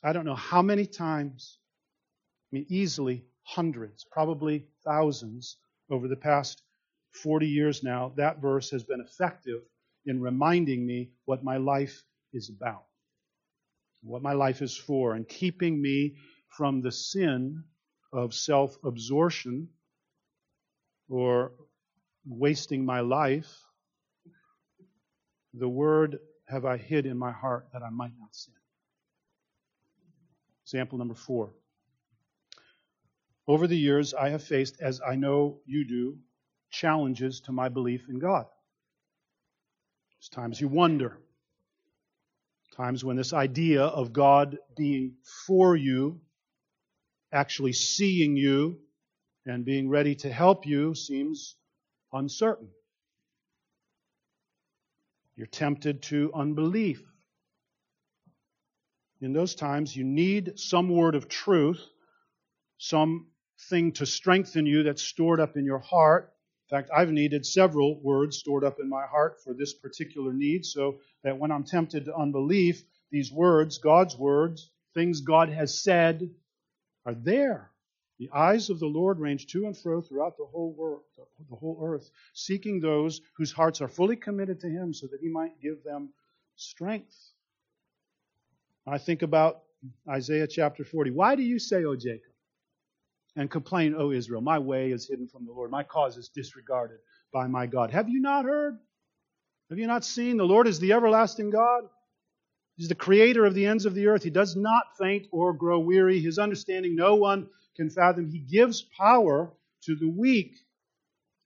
I 0.02 0.12
don't 0.12 0.24
know 0.26 0.34
how 0.34 0.62
many 0.62 0.86
times, 0.86 1.58
I 2.52 2.56
mean, 2.56 2.66
easily 2.68 3.24
hundreds, 3.42 4.04
probably 4.04 4.66
thousands 4.84 5.56
over 5.90 6.08
the 6.08 6.16
past 6.16 6.62
40 7.22 7.46
years 7.48 7.82
now, 7.82 8.12
that 8.16 8.40
verse 8.40 8.70
has 8.70 8.84
been 8.84 9.00
effective 9.00 9.62
in 10.06 10.20
reminding 10.20 10.86
me 10.86 11.10
what 11.24 11.44
my 11.44 11.56
life 11.56 12.04
is 12.32 12.50
about, 12.50 12.84
what 14.02 14.22
my 14.22 14.32
life 14.32 14.62
is 14.62 14.76
for, 14.76 15.14
and 15.14 15.28
keeping 15.28 15.80
me 15.80 16.16
from 16.48 16.82
the 16.82 16.92
sin 16.92 17.64
of 18.12 18.34
self 18.34 18.76
absorption 18.84 19.68
or 21.08 21.52
wasting 22.26 22.84
my 22.84 23.00
life, 23.00 23.63
the 25.56 25.68
word 25.68 26.18
have 26.46 26.64
I 26.64 26.76
hid 26.76 27.06
in 27.06 27.16
my 27.16 27.32
heart 27.32 27.68
that 27.72 27.82
I 27.82 27.90
might 27.90 28.12
not 28.18 28.34
sin. 28.34 28.54
Example 30.64 30.98
number 30.98 31.14
four. 31.14 31.52
Over 33.46 33.66
the 33.66 33.76
years, 33.76 34.14
I 34.14 34.30
have 34.30 34.42
faced, 34.42 34.80
as 34.80 35.00
I 35.06 35.16
know 35.16 35.60
you 35.66 35.84
do, 35.86 36.18
challenges 36.70 37.40
to 37.42 37.52
my 37.52 37.68
belief 37.68 38.08
in 38.08 38.18
God. 38.18 38.46
There's 40.16 40.28
times 40.30 40.60
you 40.60 40.68
wonder. 40.68 41.18
Times 42.76 43.04
when 43.04 43.16
this 43.16 43.32
idea 43.32 43.82
of 43.82 44.12
God 44.12 44.58
being 44.76 45.14
for 45.46 45.76
you 45.76 46.20
actually 47.32 47.72
seeing 47.72 48.36
you 48.36 48.78
and 49.46 49.64
being 49.64 49.88
ready 49.88 50.14
to 50.14 50.32
help 50.32 50.66
you 50.66 50.94
seems 50.94 51.56
uncertain. 52.12 52.68
You're 55.36 55.46
tempted 55.46 56.02
to 56.04 56.30
unbelief. 56.34 57.02
In 59.20 59.32
those 59.32 59.54
times, 59.54 59.96
you 59.96 60.04
need 60.04 60.58
some 60.58 60.88
word 60.88 61.14
of 61.14 61.28
truth, 61.28 61.82
something 62.78 63.92
to 63.94 64.06
strengthen 64.06 64.66
you 64.66 64.82
that's 64.82 65.02
stored 65.02 65.40
up 65.40 65.56
in 65.56 65.64
your 65.64 65.78
heart. 65.78 66.32
In 66.70 66.76
fact, 66.76 66.90
I've 66.94 67.10
needed 67.10 67.44
several 67.44 68.00
words 68.00 68.38
stored 68.38 68.64
up 68.64 68.78
in 68.80 68.88
my 68.88 69.06
heart 69.06 69.42
for 69.42 69.54
this 69.54 69.74
particular 69.74 70.32
need, 70.32 70.64
so 70.64 70.98
that 71.22 71.38
when 71.38 71.50
I'm 71.50 71.64
tempted 71.64 72.04
to 72.04 72.16
unbelief, 72.16 72.82
these 73.10 73.32
words, 73.32 73.78
God's 73.78 74.16
words, 74.16 74.70
things 74.94 75.20
God 75.20 75.48
has 75.48 75.82
said, 75.82 76.30
are 77.06 77.14
there. 77.14 77.70
The 78.18 78.30
eyes 78.32 78.70
of 78.70 78.78
the 78.78 78.86
Lord 78.86 79.18
range 79.18 79.46
to 79.48 79.66
and 79.66 79.76
fro 79.76 80.00
throughout 80.00 80.36
the 80.36 80.44
whole 80.44 80.72
world, 80.72 81.02
the 81.50 81.56
whole 81.56 81.80
earth, 81.82 82.10
seeking 82.32 82.80
those 82.80 83.20
whose 83.36 83.50
hearts 83.50 83.80
are 83.80 83.88
fully 83.88 84.16
committed 84.16 84.60
to 84.60 84.68
Him, 84.68 84.94
so 84.94 85.06
that 85.08 85.20
He 85.20 85.28
might 85.28 85.60
give 85.60 85.82
them 85.82 86.10
strength. 86.56 87.16
I 88.86 88.98
think 88.98 89.22
about 89.22 89.62
Isaiah 90.08 90.46
chapter 90.46 90.84
40. 90.84 91.10
Why 91.10 91.34
do 91.34 91.42
you 91.42 91.58
say, 91.58 91.84
O 91.84 91.96
Jacob, 91.96 92.32
and 93.36 93.50
complain, 93.50 93.94
O 93.96 94.12
Israel, 94.12 94.40
my 94.40 94.60
way 94.60 94.92
is 94.92 95.08
hidden 95.08 95.26
from 95.26 95.44
the 95.44 95.52
Lord, 95.52 95.70
my 95.70 95.82
cause 95.82 96.16
is 96.16 96.28
disregarded 96.28 96.98
by 97.32 97.48
my 97.48 97.66
God? 97.66 97.90
Have 97.90 98.08
you 98.08 98.20
not 98.20 98.44
heard? 98.44 98.78
Have 99.70 99.78
you 99.78 99.88
not 99.88 100.04
seen? 100.04 100.36
The 100.36 100.44
Lord 100.44 100.68
is 100.68 100.78
the 100.78 100.92
everlasting 100.92 101.50
God 101.50 101.84
He's 102.76 102.88
the 102.88 102.94
creator 102.94 103.44
of 103.44 103.54
the 103.54 103.66
ends 103.66 103.86
of 103.86 103.94
the 103.94 104.08
earth. 104.08 104.24
He 104.24 104.30
does 104.30 104.56
not 104.56 104.96
faint 104.98 105.28
or 105.30 105.52
grow 105.52 105.78
weary. 105.78 106.20
His 106.20 106.38
understanding 106.38 106.96
no 106.96 107.14
one 107.14 107.48
can 107.76 107.90
fathom. 107.90 108.28
He 108.28 108.38
gives 108.38 108.82
power 108.82 109.52
to 109.84 109.94
the 109.94 110.08
weak, 110.08 110.56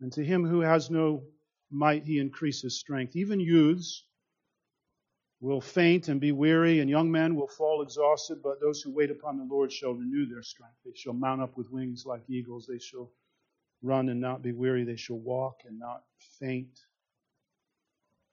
and 0.01 0.13
to 0.13 0.25
him 0.25 0.45
who 0.45 0.61
has 0.61 0.91
no 0.91 1.25
might, 1.71 2.05
he 2.05 2.19
increases 2.19 2.79
strength. 2.79 3.17
Even 3.17 3.41
youths 3.41 4.05
will 5.41 5.61
faint 5.61 6.09
and 6.09 6.21
be 6.21 6.33
weary, 6.33 6.81
and 6.81 6.91
young 6.91 7.11
men 7.11 7.37
will 7.37 7.49
fall 7.49 7.83
exhausted, 7.83 8.43
but 8.43 8.61
those 8.61 8.81
who 8.83 8.93
wait 8.93 9.11
upon 9.11 9.37
the 9.39 9.45
Lord 9.45 9.73
shall 9.73 9.93
renew 9.93 10.27
their 10.27 10.43
strength. 10.43 10.77
They 10.85 10.93
shall 10.95 11.13
mount 11.13 11.43
up 11.43 11.57
with 11.57 11.71
wings 11.71 12.05
like 12.07 12.23
eagles. 12.29 12.67
They 12.67 12.79
shall 12.79 13.13
run 13.83 14.09
and 14.09 14.21
not 14.21 14.43
be 14.43 14.53
weary. 14.53 14.85
They 14.85 14.97
shall 14.97 15.19
walk 15.19 15.61
and 15.67 15.79
not 15.79 16.03
faint. 16.41 16.81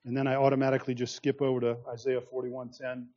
And 0.05 0.15
then 0.15 0.27
I 0.27 0.35
automatically 0.35 0.93
just 0.93 1.15
skip 1.15 1.41
over 1.41 1.59
to 1.61 1.77
Isaiah 1.89 2.21
41:10. 2.21 3.07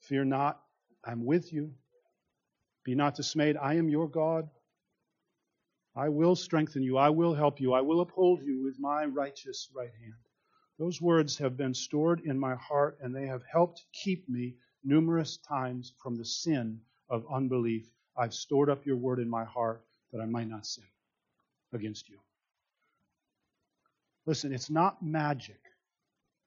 Fear 0.00 0.24
not, 0.26 0.60
I'm 1.04 1.24
with 1.24 1.52
you. 1.52 1.72
Be 2.86 2.94
not 2.94 3.16
dismayed, 3.16 3.56
I 3.56 3.74
am 3.74 3.88
your 3.88 4.08
God. 4.08 4.48
I 5.96 6.08
will 6.08 6.36
strengthen 6.36 6.84
you, 6.84 6.96
I 6.96 7.10
will 7.10 7.34
help 7.34 7.60
you, 7.60 7.72
I 7.72 7.80
will 7.80 8.00
uphold 8.00 8.42
you 8.44 8.62
with 8.62 8.78
my 8.78 9.04
righteous 9.06 9.68
right 9.74 9.90
hand. 10.00 10.14
Those 10.78 11.02
words 11.02 11.36
have 11.38 11.56
been 11.56 11.74
stored 11.74 12.20
in 12.20 12.38
my 12.38 12.54
heart 12.54 12.98
and 13.02 13.12
they 13.12 13.26
have 13.26 13.42
helped 13.50 13.84
keep 13.92 14.28
me 14.28 14.54
numerous 14.84 15.36
times 15.38 15.94
from 16.00 16.14
the 16.14 16.24
sin 16.24 16.80
of 17.10 17.26
unbelief. 17.28 17.90
I've 18.16 18.34
stored 18.34 18.70
up 18.70 18.86
your 18.86 18.96
word 18.96 19.18
in 19.18 19.28
my 19.28 19.44
heart 19.44 19.84
that 20.12 20.20
I 20.20 20.26
might 20.26 20.48
not 20.48 20.64
sin 20.64 20.84
against 21.72 22.08
you. 22.08 22.20
Listen, 24.26 24.52
it's 24.52 24.70
not 24.70 25.02
magic. 25.02 25.58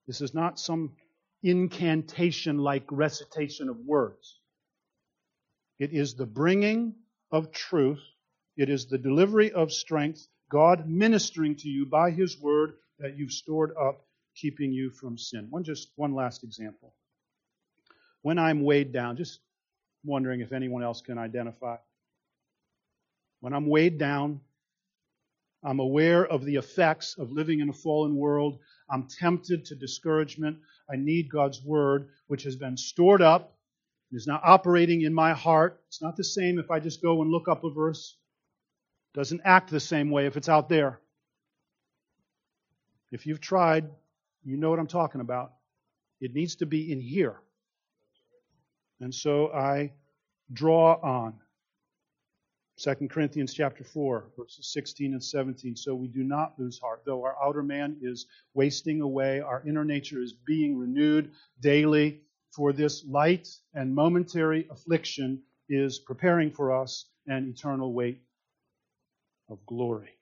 This 0.07 0.21
is 0.21 0.33
not 0.33 0.57
some 0.57 0.95
incantation 1.43 2.59
like 2.59 2.85
recitation 2.91 3.67
of 3.67 3.77
words. 3.79 4.39
It 5.79 5.93
is 5.93 6.15
the 6.15 6.25
bringing 6.25 6.95
of 7.31 7.51
truth, 7.51 8.03
it 8.57 8.69
is 8.69 8.87
the 8.87 8.97
delivery 8.97 9.51
of 9.51 9.71
strength, 9.71 10.27
God 10.49 10.89
ministering 10.89 11.55
to 11.57 11.69
you 11.69 11.85
by 11.85 12.11
His 12.11 12.39
Word 12.39 12.73
that 12.99 13.17
you've 13.17 13.31
stored 13.31 13.71
up, 13.77 14.05
keeping 14.35 14.73
you 14.73 14.89
from 14.89 15.17
sin. 15.17 15.47
One 15.49 15.63
just 15.63 15.91
one 15.95 16.13
last 16.13 16.43
example. 16.43 16.93
When 18.21 18.37
I'm 18.37 18.63
weighed 18.63 18.91
down, 18.91 19.15
just 19.15 19.39
wondering 20.03 20.41
if 20.41 20.51
anyone 20.51 20.83
else 20.83 21.01
can 21.01 21.17
identify. 21.17 21.77
When 23.39 23.53
I'm 23.53 23.67
weighed 23.67 23.97
down, 23.97 24.41
I'm 25.63 25.79
aware 25.79 26.25
of 26.25 26.45
the 26.45 26.55
effects 26.55 27.17
of 27.17 27.31
living 27.31 27.59
in 27.59 27.69
a 27.69 27.73
fallen 27.73 28.15
world. 28.15 28.59
I'm 28.89 29.07
tempted 29.07 29.65
to 29.65 29.75
discouragement. 29.75 30.57
I 30.91 30.95
need 30.95 31.29
God's 31.29 31.63
word, 31.63 32.09
which 32.27 32.43
has 32.43 32.55
been 32.55 32.77
stored 32.77 33.21
up, 33.21 33.55
is 34.11 34.27
now 34.27 34.39
operating 34.43 35.01
in 35.01 35.13
my 35.13 35.33
heart. 35.33 35.81
It's 35.87 36.01
not 36.01 36.15
the 36.15 36.23
same 36.23 36.59
if 36.59 36.71
I 36.71 36.79
just 36.79 37.01
go 37.01 37.21
and 37.21 37.31
look 37.31 37.47
up 37.47 37.63
a 37.63 37.69
verse. 37.69 38.17
It 39.13 39.17
doesn't 39.17 39.41
act 39.45 39.69
the 39.69 39.79
same 39.79 40.09
way 40.09 40.25
if 40.25 40.37
it's 40.37 40.49
out 40.49 40.69
there. 40.69 40.99
If 43.11 43.25
you've 43.25 43.41
tried, 43.41 43.89
you 44.43 44.57
know 44.57 44.69
what 44.69 44.79
I'm 44.79 44.87
talking 44.87 45.21
about. 45.21 45.53
It 46.21 46.33
needs 46.33 46.55
to 46.57 46.65
be 46.65 46.91
in 46.91 46.99
here. 46.99 47.39
And 48.99 49.13
so 49.13 49.51
I 49.51 49.93
draw 50.51 50.99
on 51.01 51.33
2 52.77 53.07
Corinthians 53.09 53.53
chapter 53.53 53.83
4, 53.83 54.31
verses 54.37 54.71
16 54.73 55.13
and 55.13 55.23
17. 55.23 55.75
So 55.75 55.95
we 55.95 56.07
do 56.07 56.23
not 56.23 56.53
lose 56.57 56.79
heart. 56.79 57.01
Though 57.05 57.23
our 57.23 57.35
outer 57.43 57.63
man 57.63 57.97
is 58.01 58.25
wasting 58.53 59.01
away, 59.01 59.41
our 59.41 59.63
inner 59.67 59.83
nature 59.83 60.21
is 60.21 60.33
being 60.33 60.77
renewed 60.77 61.31
daily. 61.59 62.21
For 62.51 62.73
this 62.73 63.05
light 63.05 63.47
and 63.73 63.93
momentary 63.93 64.67
affliction 64.69 65.43
is 65.69 65.99
preparing 65.99 66.51
for 66.51 66.71
us 66.71 67.05
an 67.27 67.47
eternal 67.47 67.93
weight 67.93 68.21
of 69.49 69.65
glory. 69.65 70.19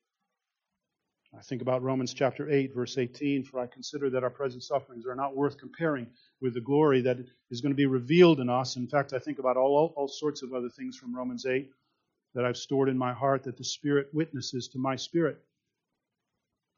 I 1.37 1.41
think 1.41 1.61
about 1.61 1.83
Romans 1.83 2.13
chapter 2.13 2.49
8, 2.49 2.73
verse 2.73 2.97
18 2.97 3.43
For 3.43 3.59
I 3.59 3.67
consider 3.67 4.09
that 4.09 4.23
our 4.23 4.29
present 4.29 4.63
sufferings 4.63 5.05
are 5.05 5.15
not 5.15 5.35
worth 5.35 5.57
comparing 5.57 6.07
with 6.41 6.53
the 6.53 6.61
glory 6.61 7.01
that 7.01 7.17
is 7.51 7.61
going 7.61 7.71
to 7.71 7.77
be 7.77 7.85
revealed 7.85 8.39
in 8.39 8.49
us. 8.49 8.75
In 8.75 8.87
fact, 8.87 9.13
I 9.13 9.19
think 9.19 9.39
about 9.39 9.57
all, 9.57 9.93
all 9.95 10.07
sorts 10.07 10.41
of 10.41 10.53
other 10.53 10.69
things 10.69 10.97
from 10.97 11.15
Romans 11.15 11.45
8 11.45 11.69
that 12.33 12.45
I've 12.45 12.57
stored 12.57 12.89
in 12.89 12.97
my 12.97 13.13
heart 13.13 13.43
that 13.43 13.57
the 13.57 13.63
Spirit 13.63 14.09
witnesses 14.13 14.67
to 14.69 14.79
my 14.79 14.95
spirit. 14.95 15.39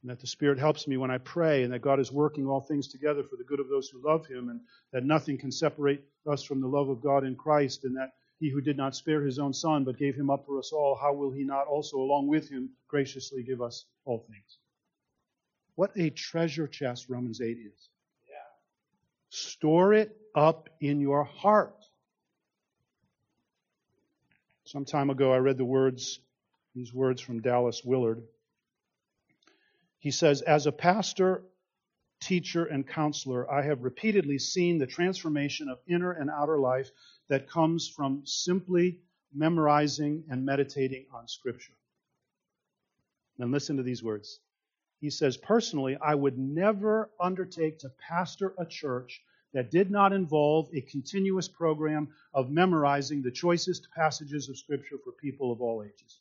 And 0.02 0.10
that 0.10 0.20
the 0.20 0.28
Spirit 0.28 0.60
helps 0.60 0.88
me 0.88 0.98
when 0.98 1.12
I 1.12 1.18
pray, 1.18 1.64
and 1.64 1.74
that 1.74 1.82
God 1.82 2.00
is 2.00 2.12
working 2.12 2.48
all 2.48 2.62
things 2.62 2.88
together 2.88 3.24
for 3.24 3.36
the 3.36 3.44
good 3.44 3.60
of 3.60 3.68
those 3.68 3.90
who 3.90 4.02
love 4.02 4.26
Him, 4.26 4.50
and 4.50 4.62
that 4.94 5.04
nothing 5.04 5.38
can 5.38 5.52
separate 5.52 6.04
us 6.26 6.44
from 6.44 6.62
the 6.62 6.68
love 6.68 6.90
of 6.90 7.02
God 7.02 7.26
in 7.26 7.36
Christ, 7.36 7.84
and 7.84 7.98
that 7.98 8.14
He 8.40 8.50
who 8.50 8.62
did 8.62 8.78
not 8.78 8.96
spare 8.96 9.22
His 9.22 9.40
own 9.40 9.54
Son, 9.54 9.84
but 9.84 9.98
gave 9.98 10.16
Him 10.16 10.30
up 10.30 10.46
for 10.46 10.58
us 10.58 10.72
all, 10.72 10.96
how 10.96 11.14
will 11.14 11.32
He 11.32 11.44
not 11.44 11.68
also, 11.68 11.98
along 11.98 12.28
with 12.28 12.50
Him, 12.50 12.70
graciously 12.88 13.44
give 13.44 13.62
us 13.62 13.86
all 14.06 14.20
things? 14.20 14.58
What 15.76 15.92
a 15.98 16.10
treasure 16.10 16.68
chest 16.68 17.10
Romans 17.10 17.42
8 17.42 17.58
is. 17.58 17.90
Store 19.30 19.94
it 19.94 20.18
up 20.34 20.70
in 20.82 21.00
your 21.00 21.24
heart. 21.24 21.76
Some 24.66 24.86
time 24.86 25.10
ago, 25.10 25.32
I 25.32 25.38
read 25.38 25.58
the 25.58 25.66
words, 25.66 26.20
these 26.76 26.94
words 26.94 27.22
from 27.22 27.42
Dallas 27.42 27.84
Willard. 27.84 28.24
He 30.00 30.12
says, 30.12 30.42
As 30.42 30.66
a 30.66 30.72
pastor, 30.72 31.44
teacher, 32.22 32.66
and 32.66 32.88
counselor, 32.88 33.50
I 33.52 33.64
have 33.64 33.84
repeatedly 33.84 34.40
seen 34.40 34.78
the 34.78 34.88
transformation 34.88 35.70
of 35.70 35.80
inner 35.88 36.12
and 36.12 36.30
outer 36.30 36.60
life 36.60 36.90
that 37.28 37.50
comes 37.50 37.88
from 37.88 38.26
simply 38.26 39.00
memorizing 39.34 40.24
and 40.30 40.46
meditating 40.46 41.06
on 41.14 41.28
Scripture. 41.28 41.74
And 43.38 43.52
listen 43.52 43.78
to 43.78 43.84
these 43.84 44.04
words. 44.04 44.40
He 45.00 45.10
says, 45.10 45.38
Personally, 45.38 45.98
I 46.02 46.16
would 46.16 46.38
never 46.38 47.10
undertake 47.20 47.80
to 47.80 47.90
pastor 47.90 48.54
a 48.58 48.66
church 48.66 49.22
that 49.54 49.72
did 49.72 49.90
not 49.90 50.14
involve 50.14 50.70
a 50.74 50.82
continuous 50.82 51.48
program 51.48 52.10
of 52.34 52.52
memorizing 52.52 53.22
the 53.22 53.32
choicest 53.32 53.88
passages 53.96 54.50
of 54.50 54.58
Scripture 54.58 54.98
for 55.04 55.12
people 55.14 55.52
of 55.52 55.62
all 55.62 55.84
ages. 55.84 56.20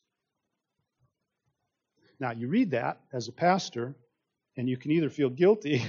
Now, 2.20 2.32
you 2.32 2.48
read 2.48 2.72
that 2.72 3.00
as 3.12 3.28
a 3.28 3.32
pastor, 3.32 3.94
and 4.56 4.68
you 4.68 4.76
can 4.76 4.90
either 4.90 5.10
feel 5.10 5.30
guilty 5.30 5.82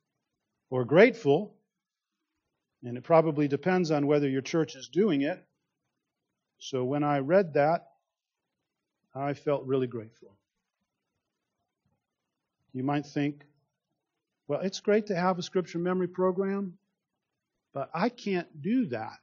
or 0.70 0.84
grateful, 0.84 1.54
and 2.84 2.96
it 2.96 3.04
probably 3.04 3.48
depends 3.48 3.90
on 3.90 4.06
whether 4.06 4.28
your 4.28 4.42
church 4.42 4.76
is 4.76 4.88
doing 4.88 5.22
it. 5.22 5.44
So 6.58 6.84
when 6.84 7.02
I 7.02 7.18
read 7.18 7.54
that, 7.54 7.88
I 9.14 9.34
felt 9.34 9.66
really 9.66 9.86
grateful. 9.86 10.36
You 12.72 12.84
might 12.84 13.06
think, 13.06 13.44
well, 14.46 14.60
it's 14.60 14.80
great 14.80 15.06
to 15.06 15.16
have 15.16 15.38
a 15.38 15.42
scripture 15.42 15.78
memory 15.78 16.08
program, 16.08 16.74
but 17.72 17.90
I 17.94 18.08
can't 18.10 18.62
do 18.62 18.86
that 18.86 19.18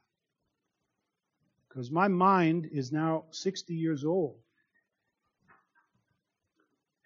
because 1.68 1.90
my 1.90 2.08
mind 2.08 2.68
is 2.70 2.92
now 2.92 3.24
60 3.30 3.74
years 3.74 4.04
old. 4.04 4.36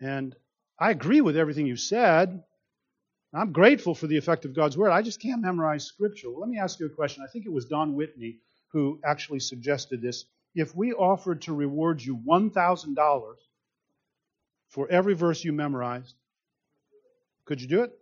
And 0.00 0.34
I 0.78 0.90
agree 0.90 1.20
with 1.20 1.36
everything 1.36 1.66
you 1.66 1.76
said. 1.76 2.42
I'm 3.34 3.52
grateful 3.52 3.94
for 3.94 4.06
the 4.06 4.16
effect 4.16 4.44
of 4.44 4.54
God's 4.54 4.76
Word. 4.78 4.90
I 4.90 5.02
just 5.02 5.20
can't 5.20 5.42
memorize 5.42 5.84
Scripture. 5.84 6.30
Well, 6.30 6.40
let 6.40 6.48
me 6.48 6.58
ask 6.58 6.80
you 6.80 6.86
a 6.86 6.90
question. 6.90 7.22
I 7.22 7.30
think 7.30 7.44
it 7.44 7.52
was 7.52 7.66
Don 7.66 7.94
Whitney 7.94 8.38
who 8.72 9.00
actually 9.04 9.40
suggested 9.40 10.00
this. 10.00 10.24
If 10.54 10.74
we 10.74 10.92
offered 10.92 11.42
to 11.42 11.52
reward 11.52 12.02
you 12.02 12.16
$1,000 12.16 13.34
for 14.68 14.88
every 14.90 15.14
verse 15.14 15.44
you 15.44 15.52
memorized, 15.52 16.14
could 17.44 17.60
you 17.60 17.68
do 17.68 17.82
it? 17.82 17.92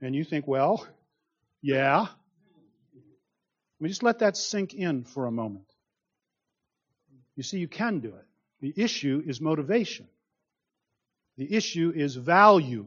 And 0.00 0.14
you 0.14 0.24
think, 0.24 0.46
well, 0.46 0.86
yeah. 1.62 2.06
We 3.80 3.88
just 3.88 4.02
let 4.02 4.20
that 4.20 4.36
sink 4.36 4.74
in 4.74 5.04
for 5.04 5.26
a 5.26 5.30
moment. 5.32 5.66
You 7.36 7.42
see, 7.42 7.58
you 7.58 7.68
can 7.68 8.00
do 8.00 8.08
it. 8.08 8.26
The 8.62 8.72
issue 8.76 9.22
is 9.26 9.40
motivation. 9.40 10.06
The 11.36 11.52
issue 11.52 11.92
is 11.94 12.14
value. 12.14 12.86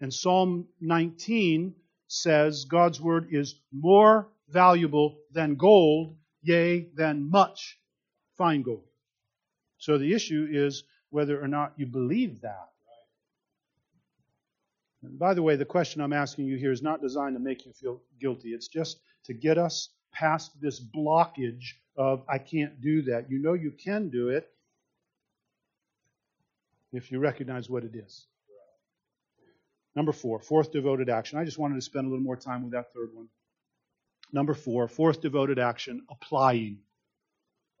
And 0.00 0.12
Psalm 0.12 0.66
19 0.80 1.74
says 2.08 2.64
God's 2.64 3.00
word 3.00 3.28
is 3.30 3.54
more 3.72 4.28
valuable 4.48 5.18
than 5.32 5.54
gold, 5.54 6.16
yea, 6.42 6.88
than 6.96 7.30
much 7.30 7.78
fine 8.36 8.62
gold. 8.62 8.82
So 9.78 9.98
the 9.98 10.12
issue 10.12 10.48
is 10.50 10.82
whether 11.10 11.40
or 11.40 11.46
not 11.46 11.74
you 11.76 11.86
believe 11.86 12.40
that. 12.40 12.68
And 15.02 15.16
by 15.16 15.34
the 15.34 15.42
way, 15.42 15.54
the 15.54 15.64
question 15.64 16.00
I'm 16.00 16.12
asking 16.12 16.46
you 16.46 16.56
here 16.56 16.72
is 16.72 16.82
not 16.82 17.00
designed 17.00 17.36
to 17.36 17.40
make 17.40 17.64
you 17.66 17.72
feel 17.72 18.02
guilty. 18.20 18.48
It's 18.48 18.68
just 18.68 18.98
to 19.26 19.32
get 19.32 19.58
us 19.58 19.90
past 20.12 20.60
this 20.60 20.80
blockage 20.80 21.74
of, 21.96 22.24
I 22.28 22.38
can't 22.38 22.80
do 22.80 23.02
that. 23.02 23.30
You 23.30 23.38
know 23.38 23.52
you 23.52 23.70
can 23.70 24.08
do 24.08 24.30
it 24.30 24.50
if 26.96 27.10
you 27.10 27.18
recognize 27.18 27.68
what 27.68 27.84
it 27.84 27.94
is. 27.94 28.26
Number 29.94 30.12
four, 30.12 30.40
fourth 30.40 30.72
devoted 30.72 31.08
action. 31.08 31.38
I 31.38 31.44
just 31.44 31.58
wanted 31.58 31.76
to 31.76 31.80
spend 31.80 32.06
a 32.06 32.10
little 32.10 32.24
more 32.24 32.36
time 32.36 32.62
with 32.62 32.72
that 32.72 32.92
third 32.92 33.10
one. 33.14 33.28
Number 34.32 34.54
four, 34.54 34.88
fourth 34.88 35.22
devoted 35.22 35.58
action, 35.58 36.04
applying. 36.10 36.80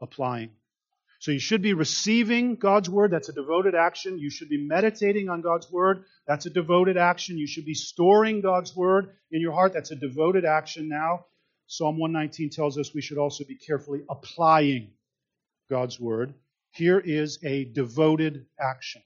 Applying. 0.00 0.50
So 1.18 1.30
you 1.30 1.38
should 1.38 1.62
be 1.62 1.74
receiving 1.74 2.56
God's 2.56 2.88
word. 2.88 3.10
That's 3.10 3.28
a 3.28 3.32
devoted 3.32 3.74
action. 3.74 4.18
You 4.18 4.30
should 4.30 4.48
be 4.48 4.66
meditating 4.66 5.28
on 5.28 5.40
God's 5.40 5.70
word. 5.70 6.04
That's 6.26 6.46
a 6.46 6.50
devoted 6.50 6.96
action. 6.96 7.38
You 7.38 7.46
should 7.46 7.64
be 7.64 7.74
storing 7.74 8.42
God's 8.42 8.76
word 8.76 9.10
in 9.30 9.40
your 9.40 9.52
heart. 9.52 9.72
That's 9.72 9.90
a 9.90 9.96
devoted 9.96 10.44
action 10.44 10.88
now. 10.88 11.26
Psalm 11.66 11.98
119 11.98 12.50
tells 12.50 12.78
us 12.78 12.94
we 12.94 13.00
should 13.00 13.18
also 13.18 13.44
be 13.44 13.56
carefully 13.56 14.02
applying 14.08 14.90
God's 15.68 15.98
word. 15.98 16.34
Here 16.70 16.98
is 16.98 17.38
a 17.42 17.64
devoted 17.64 18.46
action. 18.60 19.02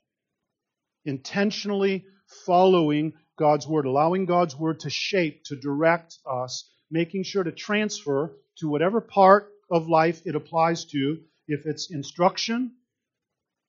Intentionally 1.04 2.04
following 2.46 3.14
God's 3.38 3.66
word, 3.66 3.86
allowing 3.86 4.26
God's 4.26 4.56
word 4.56 4.80
to 4.80 4.90
shape, 4.90 5.44
to 5.44 5.56
direct 5.56 6.18
us, 6.30 6.70
making 6.90 7.22
sure 7.22 7.42
to 7.42 7.52
transfer 7.52 8.36
to 8.58 8.68
whatever 8.68 9.00
part 9.00 9.48
of 9.70 9.88
life 9.88 10.20
it 10.24 10.34
applies 10.34 10.84
to 10.86 11.18
if 11.48 11.66
it's 11.66 11.90
instruction, 11.90 12.72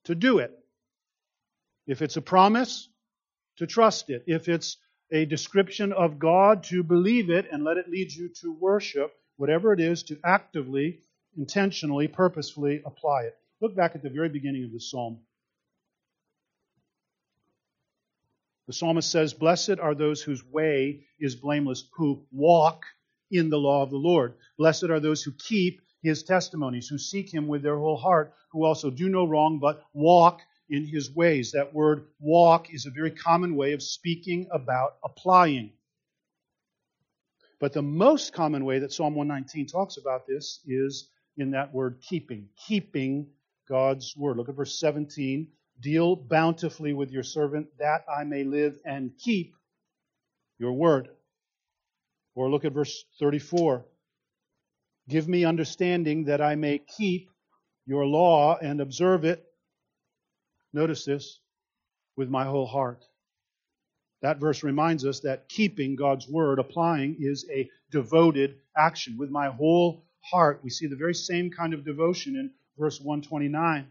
to 0.04 0.14
do 0.14 0.38
it. 0.38 0.52
If 1.86 2.02
it's 2.02 2.16
a 2.16 2.22
promise, 2.22 2.88
to 3.58 3.66
trust 3.66 4.10
it. 4.10 4.24
If 4.26 4.48
it's 4.48 4.76
a 5.10 5.24
description 5.24 5.92
of 5.92 6.18
God, 6.18 6.64
to 6.64 6.82
believe 6.82 7.30
it 7.30 7.46
and 7.50 7.64
let 7.64 7.76
it 7.76 7.88
lead 7.88 8.12
you 8.12 8.30
to 8.42 8.52
worship, 8.52 9.12
whatever 9.36 9.72
it 9.72 9.80
is, 9.80 10.02
to 10.04 10.18
actively, 10.24 11.00
intentionally, 11.36 12.08
purposefully 12.08 12.82
apply 12.86 13.22
it. 13.22 13.36
Look 13.60 13.76
back 13.76 13.94
at 13.94 14.02
the 14.02 14.10
very 14.10 14.28
beginning 14.28 14.64
of 14.64 14.72
the 14.72 14.80
psalm. 14.80 15.20
The 18.66 18.72
psalmist 18.72 19.10
says, 19.10 19.34
Blessed 19.34 19.78
are 19.80 19.94
those 19.94 20.22
whose 20.22 20.44
way 20.44 21.04
is 21.18 21.34
blameless, 21.36 21.88
who 21.96 22.24
walk 22.30 22.84
in 23.30 23.50
the 23.50 23.58
law 23.58 23.82
of 23.82 23.90
the 23.90 23.96
Lord. 23.96 24.34
Blessed 24.58 24.84
are 24.84 25.00
those 25.00 25.22
who 25.22 25.32
keep 25.32 25.80
his 26.02 26.22
testimonies, 26.22 26.88
who 26.88 26.98
seek 26.98 27.32
him 27.32 27.48
with 27.48 27.62
their 27.62 27.78
whole 27.78 27.96
heart, 27.96 28.34
who 28.52 28.64
also 28.64 28.90
do 28.90 29.08
no 29.08 29.26
wrong, 29.26 29.58
but 29.58 29.84
walk 29.92 30.40
in 30.68 30.86
his 30.86 31.14
ways. 31.14 31.52
That 31.52 31.74
word 31.74 32.06
walk 32.20 32.72
is 32.72 32.86
a 32.86 32.90
very 32.90 33.10
common 33.10 33.56
way 33.56 33.72
of 33.72 33.82
speaking 33.82 34.48
about 34.52 34.96
applying. 35.04 35.72
But 37.60 37.72
the 37.72 37.82
most 37.82 38.32
common 38.32 38.64
way 38.64 38.80
that 38.80 38.92
Psalm 38.92 39.14
119 39.14 39.66
talks 39.66 39.96
about 39.96 40.26
this 40.26 40.60
is 40.66 41.08
in 41.36 41.52
that 41.52 41.72
word 41.72 42.00
keeping, 42.00 42.48
keeping 42.66 43.28
God's 43.68 44.16
word. 44.16 44.36
Look 44.36 44.48
at 44.48 44.56
verse 44.56 44.78
17. 44.78 45.48
Deal 45.82 46.14
bountifully 46.14 46.92
with 46.92 47.10
your 47.10 47.24
servant 47.24 47.66
that 47.78 48.04
I 48.08 48.22
may 48.22 48.44
live 48.44 48.78
and 48.86 49.10
keep 49.18 49.54
your 50.58 50.72
word. 50.72 51.08
Or 52.36 52.48
look 52.50 52.64
at 52.64 52.72
verse 52.72 53.04
34. 53.18 53.84
Give 55.08 55.28
me 55.28 55.44
understanding 55.44 56.24
that 56.24 56.40
I 56.40 56.54
may 56.54 56.78
keep 56.78 57.28
your 57.84 58.06
law 58.06 58.56
and 58.62 58.80
observe 58.80 59.24
it. 59.24 59.44
Notice 60.72 61.04
this 61.04 61.40
with 62.16 62.30
my 62.30 62.44
whole 62.44 62.66
heart. 62.66 63.04
That 64.22 64.38
verse 64.38 64.62
reminds 64.62 65.04
us 65.04 65.18
that 65.20 65.48
keeping 65.48 65.96
God's 65.96 66.28
word, 66.28 66.60
applying, 66.60 67.16
is 67.18 67.44
a 67.50 67.68
devoted 67.90 68.54
action. 68.76 69.18
With 69.18 69.30
my 69.30 69.48
whole 69.48 70.04
heart, 70.20 70.60
we 70.62 70.70
see 70.70 70.86
the 70.86 70.94
very 70.94 71.14
same 71.14 71.50
kind 71.50 71.74
of 71.74 71.84
devotion 71.84 72.36
in 72.36 72.52
verse 72.78 73.00
129. 73.00 73.88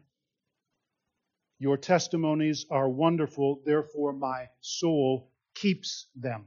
Your 1.61 1.77
testimonies 1.77 2.65
are 2.71 2.89
wonderful, 2.89 3.61
therefore 3.63 4.13
my 4.13 4.49
soul 4.61 5.29
keeps 5.53 6.07
them. 6.15 6.45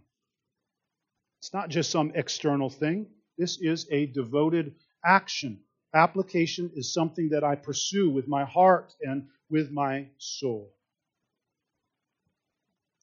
It's 1.39 1.55
not 1.55 1.69
just 1.69 1.93
some 1.93 2.11
external 2.17 2.69
thing. 2.69 3.07
This 3.39 3.61
is 3.61 3.87
a 3.93 4.07
devoted 4.07 4.75
action. 5.05 5.61
Application 5.95 6.73
is 6.75 6.93
something 6.93 7.29
that 7.29 7.45
I 7.45 7.55
pursue 7.55 8.11
with 8.11 8.27
my 8.27 8.45
heart 8.45 8.93
and 9.03 9.29
with 9.49 9.71
my 9.71 10.09
soul. 10.19 10.75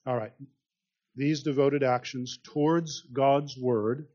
All 0.06 0.18
right. 0.18 0.34
These 1.16 1.44
devoted 1.44 1.82
actions 1.82 2.40
towards 2.44 3.04
God's 3.14 3.58
Word 3.58 4.10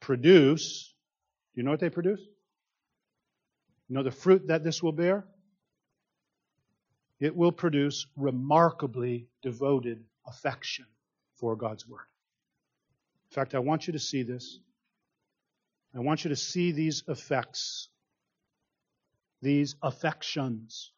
produce, 0.00 0.92
do 1.54 1.60
you 1.60 1.64
know 1.64 1.70
what 1.70 1.78
they 1.78 1.88
produce? 1.88 2.20
You 3.86 3.94
know 3.94 4.02
the 4.02 4.10
fruit 4.10 4.48
that 4.48 4.64
this 4.64 4.82
will 4.82 4.90
bear? 4.90 5.24
It 7.20 7.34
will 7.34 7.52
produce 7.52 8.06
remarkably 8.16 9.26
devoted 9.42 10.04
affection 10.26 10.86
for 11.36 11.56
God's 11.56 11.86
Word. 11.86 12.06
In 13.30 13.34
fact, 13.34 13.54
I 13.54 13.58
want 13.58 13.86
you 13.86 13.92
to 13.94 13.98
see 13.98 14.22
this. 14.22 14.58
I 15.94 16.00
want 16.00 16.24
you 16.24 16.28
to 16.30 16.36
see 16.36 16.72
these 16.72 17.02
effects, 17.08 17.88
these 19.42 19.74
affections. 19.82 20.92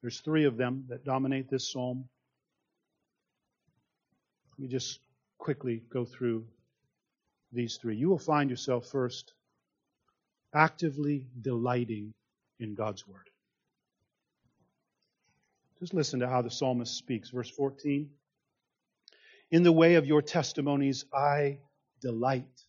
There's 0.00 0.20
three 0.20 0.44
of 0.44 0.56
them 0.56 0.84
that 0.88 1.04
dominate 1.04 1.50
this 1.50 1.70
psalm. 1.70 2.08
Let 4.52 4.62
me 4.62 4.68
just 4.68 5.00
quickly 5.38 5.82
go 5.92 6.04
through 6.04 6.46
these 7.52 7.76
three. 7.76 7.96
You 7.96 8.08
will 8.08 8.18
find 8.18 8.48
yourself 8.50 8.86
first 8.86 9.34
actively 10.54 11.26
delighting 11.40 12.12
in 12.58 12.74
God's 12.74 13.06
Word. 13.06 13.28
Just 15.80 15.94
listen 15.94 16.20
to 16.20 16.28
how 16.28 16.42
the 16.42 16.50
psalmist 16.50 16.96
speaks. 16.96 17.30
Verse 17.30 17.50
14 17.50 18.10
In 19.50 19.62
the 19.62 19.72
way 19.72 19.94
of 19.94 20.06
your 20.06 20.22
testimonies 20.22 21.04
I 21.14 21.58
delight 22.00 22.64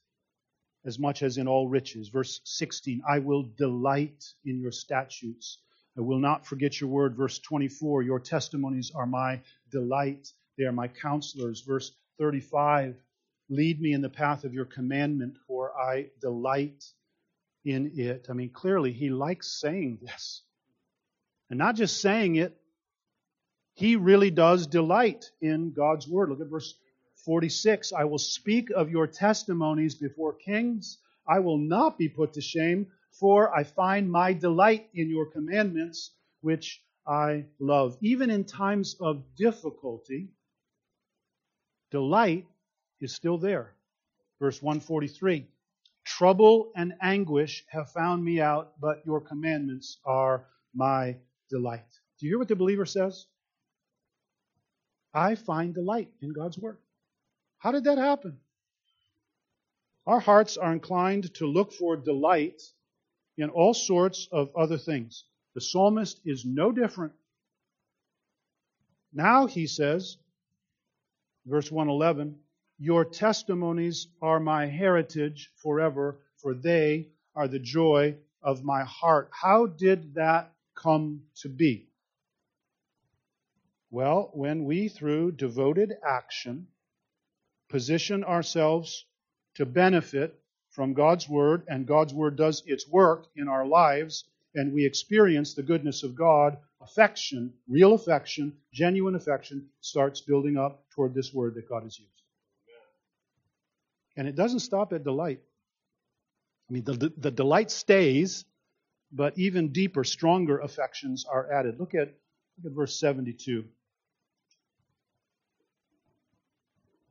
as 0.86 0.99
much 0.99 1.24
as 1.24 1.38
in 1.38 1.47
all 1.47 1.68
riches. 1.68 2.10
Verse 2.10 2.39
16 2.43 3.01
I 3.10 3.20
will 3.20 3.43
delight 3.57 4.24
in 4.45 4.60
your 4.60 4.72
statutes. 4.72 5.57
I 5.97 6.01
will 6.01 6.20
not 6.20 6.45
forget 6.45 6.80
your 6.80 6.89
word. 6.89 7.16
Verse 7.16 7.39
24 7.39 8.03
Your 8.03 8.20
testimonies 8.20 8.91
are 8.93 9.07
my 9.07 9.41
delight. 9.72 10.32
They 10.57 10.66
are 10.66 10.72
my 10.72 10.88
counselors. 10.88 11.62
Verse 11.62 11.91
35 12.20 12.95
Lead 13.49 13.82
me 13.82 13.93
in 13.93 14.01
the 14.01 14.10
path 14.10 14.43
of 14.43 14.53
your 14.53 14.66
commandment, 14.66 15.36
for 15.47 15.76
I 15.76 16.12
delight 16.22 16.84
in 17.66 17.91
it. 17.95 18.28
I 18.30 18.34
mean, 18.34 18.51
clearly, 18.51 18.91
he 18.91 19.10
likes 19.10 19.60
saying 19.60 19.97
this. 20.03 20.43
And 21.49 21.57
not 21.57 21.76
just 21.76 21.99
saying 21.99 22.36
it, 22.36 22.55
he 23.80 23.95
really 23.95 24.30
does 24.30 24.67
delight 24.67 25.32
in 25.41 25.71
God's 25.71 26.05
word. 26.05 26.27
Look 26.27 26.41
at 26.41 26.47
verse 26.47 26.75
46. 27.23 27.93
I 27.93 28.03
will 28.03 28.17
speak 28.17 28.69
of 28.71 28.91
your 28.91 29.07
testimonies 29.07 29.95
before 29.95 30.34
kings. 30.34 30.97
I 31.25 31.39
will 31.39 31.57
not 31.57 31.97
be 31.97 32.09
put 32.09 32.34
to 32.34 32.41
shame, 32.41 32.88
for 33.11 33.55
I 33.57 33.63
find 33.63 34.11
my 34.11 34.34
delight 34.34 34.89
in 34.93 35.09
your 35.09 35.27
commandments, 35.27 36.11
which 36.41 36.84
I 37.07 37.45
love. 37.57 37.97
Even 38.01 38.30
in 38.30 38.43
times 38.43 38.97
of 38.99 39.23
difficulty, 39.38 40.27
delight 41.89 42.47
is 42.99 43.15
still 43.15 43.38
there. 43.38 43.75
Verse 44.41 44.61
143 44.61 45.47
Trouble 46.03 46.73
and 46.75 46.95
anguish 47.01 47.63
have 47.69 47.93
found 47.93 48.25
me 48.25 48.41
out, 48.41 48.73
but 48.82 49.05
your 49.05 49.21
commandments 49.21 49.99
are 50.03 50.47
my 50.75 51.15
delight. 51.49 51.88
Do 52.19 52.25
you 52.25 52.32
hear 52.34 52.39
what 52.39 52.49
the 52.49 52.57
believer 52.57 52.86
says? 52.86 53.25
I 55.14 55.36
find 55.36 55.74
delight 55.74 56.10
in 56.22 56.34
God's 56.34 56.57
word. 56.57 56.78
How 57.57 57.72
did 57.72 57.86
that 57.86 57.97
happen? 57.97 58.38
Our 60.05 60.20
hearts 60.20 60.57
are 60.57 60.74
inclined 60.74 61.34
to 61.36 61.45
look 61.45 61.74
for 61.74 61.95
delight 61.95 62.62
in 63.38 63.49
all 63.49 63.74
sorts 63.74 64.28
of 64.32 64.55
other 64.55 64.78
things. 64.78 65.24
The 65.55 65.62
psalmist 65.62 66.20
is 66.26 66.45
no 66.45 66.72
different. 66.72 67.14
Now 69.14 69.47
he 69.47 69.68
says, 69.68 70.18
verse 71.45 71.72
111, 71.72 72.38
Your 72.78 73.03
testimonies 73.05 74.07
are 74.22 74.39
my 74.39 74.68
heritage 74.68 75.51
forever, 75.55 76.20
for 76.38 76.53
they 76.53 77.07
are 77.36 77.47
the 77.47 77.60
joy 77.60 78.16
of 78.41 78.64
my 78.64 78.84
heart. 78.84 79.30
How 79.32 79.66
did 79.66 80.16
that 80.16 80.53
come 80.76 81.24
to 81.41 81.49
be? 81.49 81.88
Well, 83.91 84.29
when 84.33 84.65
we, 84.65 84.87
through 84.87 85.33
devoted 85.33 85.93
action, 86.05 86.67
position 87.69 88.23
ourselves 88.23 89.05
to 89.55 89.65
benefit 89.65 90.39
from 90.69 90.93
God's 90.93 91.27
Word, 91.27 91.63
and 91.67 91.87
God's 91.87 92.13
Word 92.13 92.35
does 92.35 92.61
its 92.65 92.87
work 92.87 93.25
in 93.35 93.47
our 93.47 93.65
lives, 93.65 94.25
and 94.53 94.73
we 94.73 94.85
experience 94.85 95.53
the 95.53 95.63
goodness 95.63 96.03
of 96.03 96.15
God, 96.15 96.57
affection, 96.81 97.53
real 97.67 97.93
affection, 97.93 98.55
genuine 98.71 99.15
affection, 99.15 99.69
starts 99.81 100.21
building 100.21 100.57
up 100.57 100.85
toward 100.91 101.15
this 101.15 101.33
Word 101.33 101.55
that 101.55 101.67
God 101.67 101.83
has 101.83 101.97
used. 101.97 102.11
And 104.15 104.27
it 104.27 104.35
doesn't 104.35 104.59
stop 104.59 104.93
at 104.93 105.03
delight. 105.03 105.39
I 106.69 106.73
mean, 106.73 106.83
the, 106.83 107.11
the 107.17 107.31
delight 107.31 107.71
stays, 107.71 108.45
but 109.11 109.37
even 109.37 109.71
deeper, 109.71 110.03
stronger 110.03 110.59
affections 110.59 111.25
are 111.25 111.51
added. 111.51 111.79
Look 111.79 111.95
at, 111.95 112.13
look 112.61 112.71
at 112.71 112.75
verse 112.75 112.99
72. 112.99 113.65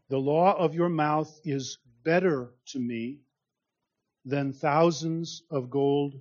The 0.08 0.18
law 0.18 0.56
of 0.56 0.74
your 0.74 0.88
mouth 0.88 1.40
is 1.44 1.78
better 2.02 2.50
to 2.66 2.78
me 2.78 3.20
than 4.24 4.52
thousands 4.52 5.42
of 5.50 5.70
gold 5.70 6.14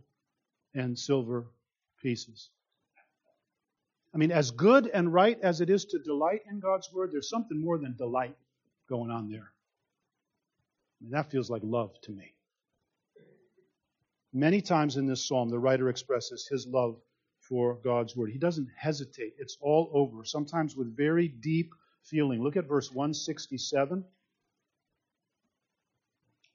and 0.74 0.98
silver 0.98 1.48
pieces. 2.02 2.50
I 4.14 4.18
mean, 4.18 4.32
as 4.32 4.52
good 4.52 4.88
and 4.88 5.14
right 5.14 5.40
as 5.42 5.62
it 5.62 5.70
is 5.70 5.86
to 5.86 6.00
delight 6.00 6.42
in 6.50 6.60
God's 6.60 6.92
word, 6.92 7.12
there's 7.12 7.30
something 7.30 7.60
more 7.60 7.78
than 7.78 7.96
delight 7.96 8.36
going 8.90 9.12
on 9.12 9.30
there. 9.30 9.52
That 11.10 11.30
feels 11.32 11.50
like 11.50 11.62
love 11.64 11.92
to 12.04 12.12
me. 12.12 12.34
Many 14.34 14.62
times 14.62 14.98
in 14.98 15.06
this 15.06 15.26
psalm, 15.28 15.50
the 15.50 15.60
writer 15.60 15.90
expresses 15.90 16.48
his 16.50 16.68
love 16.68 16.98
for 17.40 17.76
God's 17.84 18.16
word. 18.16 18.32
He 18.32 18.40
doesn't 18.40 18.70
hesitate, 18.76 19.36
it's 19.38 19.58
all 19.62 19.90
over, 19.94 20.26
sometimes 20.26 20.76
with 20.76 20.96
very 20.96 21.28
deep 21.28 21.72
feeling. 22.10 22.44
Look 22.44 22.58
at 22.58 22.68
verse 22.68 22.92
167. 22.92 24.04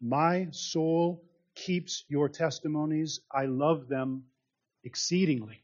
My 0.01 0.49
soul 0.51 1.25
keeps 1.55 2.05
your 2.09 2.29
testimonies. 2.29 3.21
I 3.31 3.47
love 3.47 3.89
them 3.89 4.25
exceedingly. 4.85 5.63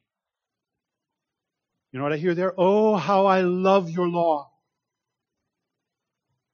You 1.91 1.99
know 1.99 2.05
what 2.05 2.13
I 2.13 2.19
hear 2.19 2.35
there? 2.35 2.53
Oh, 2.57 2.97
how 2.97 3.27
I 3.27 3.41
love 3.41 3.91
your 3.91 4.09
law. 4.09 4.51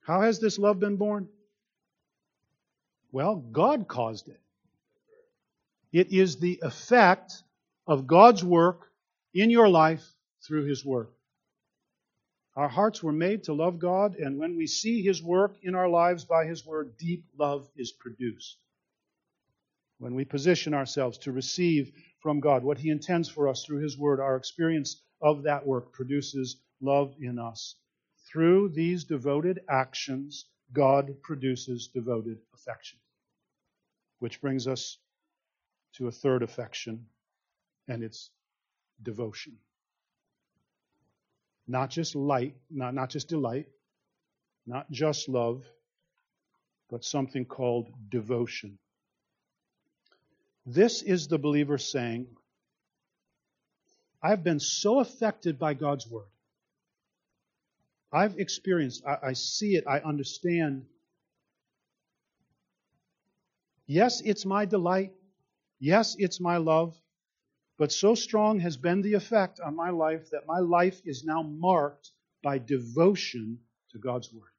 How 0.01 0.21
has 0.21 0.39
this 0.39 0.57
love 0.57 0.79
been 0.79 0.97
born? 0.97 1.27
Well, 3.11 3.35
God 3.35 3.87
caused 3.87 4.29
it. 4.29 4.39
It 5.91 6.11
is 6.11 6.37
the 6.37 6.59
effect 6.61 7.43
of 7.87 8.07
God's 8.07 8.43
work 8.43 8.91
in 9.33 9.49
your 9.49 9.69
life 9.69 10.03
through 10.45 10.65
His 10.65 10.85
Word. 10.85 11.07
Our 12.55 12.69
hearts 12.69 13.03
were 13.03 13.11
made 13.11 13.43
to 13.43 13.53
love 13.53 13.79
God, 13.79 14.15
and 14.15 14.39
when 14.39 14.55
we 14.55 14.67
see 14.67 15.01
His 15.01 15.21
work 15.21 15.57
in 15.61 15.75
our 15.75 15.89
lives 15.89 16.23
by 16.23 16.45
His 16.45 16.65
Word, 16.65 16.97
deep 16.97 17.25
love 17.37 17.69
is 17.75 17.91
produced. 17.91 18.57
When 19.97 20.15
we 20.15 20.23
position 20.23 20.73
ourselves 20.73 21.17
to 21.19 21.33
receive 21.33 21.91
from 22.19 22.39
God 22.39 22.63
what 22.63 22.77
He 22.77 22.89
intends 22.89 23.27
for 23.27 23.49
us 23.49 23.65
through 23.65 23.81
His 23.81 23.97
Word, 23.97 24.21
our 24.21 24.37
experience 24.37 25.01
of 25.21 25.43
that 25.43 25.65
work 25.65 25.91
produces 25.91 26.57
love 26.81 27.13
in 27.19 27.39
us. 27.39 27.75
Through 28.31 28.69
these 28.69 29.03
devoted 29.03 29.59
actions, 29.69 30.45
God 30.71 31.21
produces 31.21 31.87
devoted 31.87 32.37
affection. 32.53 32.99
Which 34.19 34.39
brings 34.41 34.65
us 34.67 34.97
to 35.95 36.07
a 36.07 36.11
third 36.11 36.41
affection, 36.41 37.07
and 37.87 38.01
it's 38.01 38.29
devotion. 39.01 39.57
Not 41.67 41.89
just 41.89 42.15
light, 42.15 42.55
not, 42.69 42.93
not 42.93 43.09
just 43.09 43.27
delight, 43.27 43.67
not 44.67 44.89
just 44.91 45.27
love, 45.27 45.63
but 46.89 47.03
something 47.03 47.45
called 47.45 47.87
devotion. 48.09 48.77
This 50.65 51.01
is 51.01 51.27
the 51.27 51.37
believer 51.37 51.77
saying, 51.77 52.27
I've 54.21 54.43
been 54.43 54.59
so 54.59 54.99
affected 54.99 55.59
by 55.59 55.75
God's 55.75 56.07
Word. 56.07 56.25
I've 58.11 58.39
experienced, 58.39 59.03
I, 59.05 59.17
I 59.27 59.33
see 59.33 59.75
it, 59.75 59.85
I 59.87 59.99
understand. 59.99 60.85
Yes, 63.87 64.21
it's 64.21 64.45
my 64.45 64.65
delight. 64.65 65.11
Yes, 65.79 66.15
it's 66.17 66.39
my 66.39 66.57
love. 66.57 66.95
But 67.77 67.91
so 67.91 68.15
strong 68.15 68.59
has 68.59 68.77
been 68.77 69.01
the 69.01 69.15
effect 69.15 69.59
on 69.59 69.75
my 69.75 69.89
life 69.89 70.29
that 70.31 70.47
my 70.47 70.59
life 70.59 71.01
is 71.05 71.23
now 71.25 71.41
marked 71.43 72.11
by 72.41 72.57
devotion 72.57 73.59
to 73.91 73.99
God's 73.99 74.31
Word. 74.31 74.51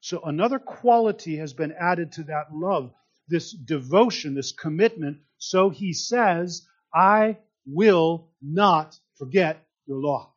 So 0.00 0.20
another 0.22 0.58
quality 0.58 1.36
has 1.38 1.54
been 1.54 1.72
added 1.72 2.12
to 2.12 2.24
that 2.24 2.54
love, 2.54 2.92
this 3.26 3.52
devotion, 3.52 4.34
this 4.34 4.52
commitment. 4.52 5.18
So 5.38 5.70
he 5.70 5.92
says, 5.92 6.66
I 6.94 7.38
will 7.66 8.28
not 8.42 8.98
forget 9.16 9.66
your 9.86 9.98
law. 9.98 10.34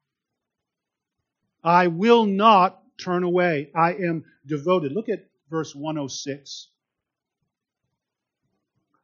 I 1.64 1.88
will 1.88 2.26
not 2.26 2.82
turn 2.98 3.24
away. 3.24 3.72
I 3.76 3.94
am 3.96 4.24
devoted. 4.46 4.94
Look 4.94 5.10
at 5.10 5.28
verse 5.50 5.76
106. 5.76 6.70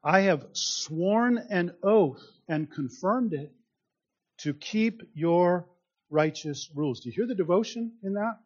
I 0.03 0.21
have 0.21 0.45
sworn 0.51 1.37
an 1.37 1.75
oath 1.81 2.23
and 2.49 2.69
confirmed 2.69 3.33
it 3.33 3.53
to 4.39 4.53
keep 4.53 5.01
your 5.13 5.65
righteous 6.09 6.69
rules. 6.75 6.99
Do 6.99 7.09
you 7.09 7.15
hear 7.15 7.27
the 7.27 7.35
devotion 7.35 7.93
in 8.03 8.13
that? 8.13 8.37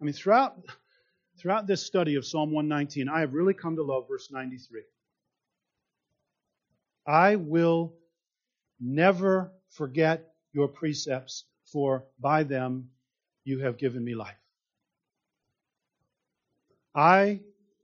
I 0.00 0.04
mean, 0.04 0.14
throughout, 0.14 0.56
throughout 1.38 1.66
this 1.66 1.84
study 1.84 2.14
of 2.14 2.24
Psalm 2.24 2.50
119, 2.50 3.08
I 3.08 3.20
have 3.20 3.34
really 3.34 3.52
come 3.52 3.76
to 3.76 3.82
love 3.82 4.08
verse 4.08 4.30
93. 4.30 4.82
I 7.06 7.36
will 7.36 7.94
never 8.80 9.52
forget 9.70 10.32
your 10.52 10.68
precepts, 10.68 11.44
for 11.64 12.04
by 12.18 12.42
them 12.42 12.88
you 13.44 13.60
have 13.60 13.76
given 13.76 14.02
me 14.02 14.14
life. 14.14 14.34
I 16.94 17.40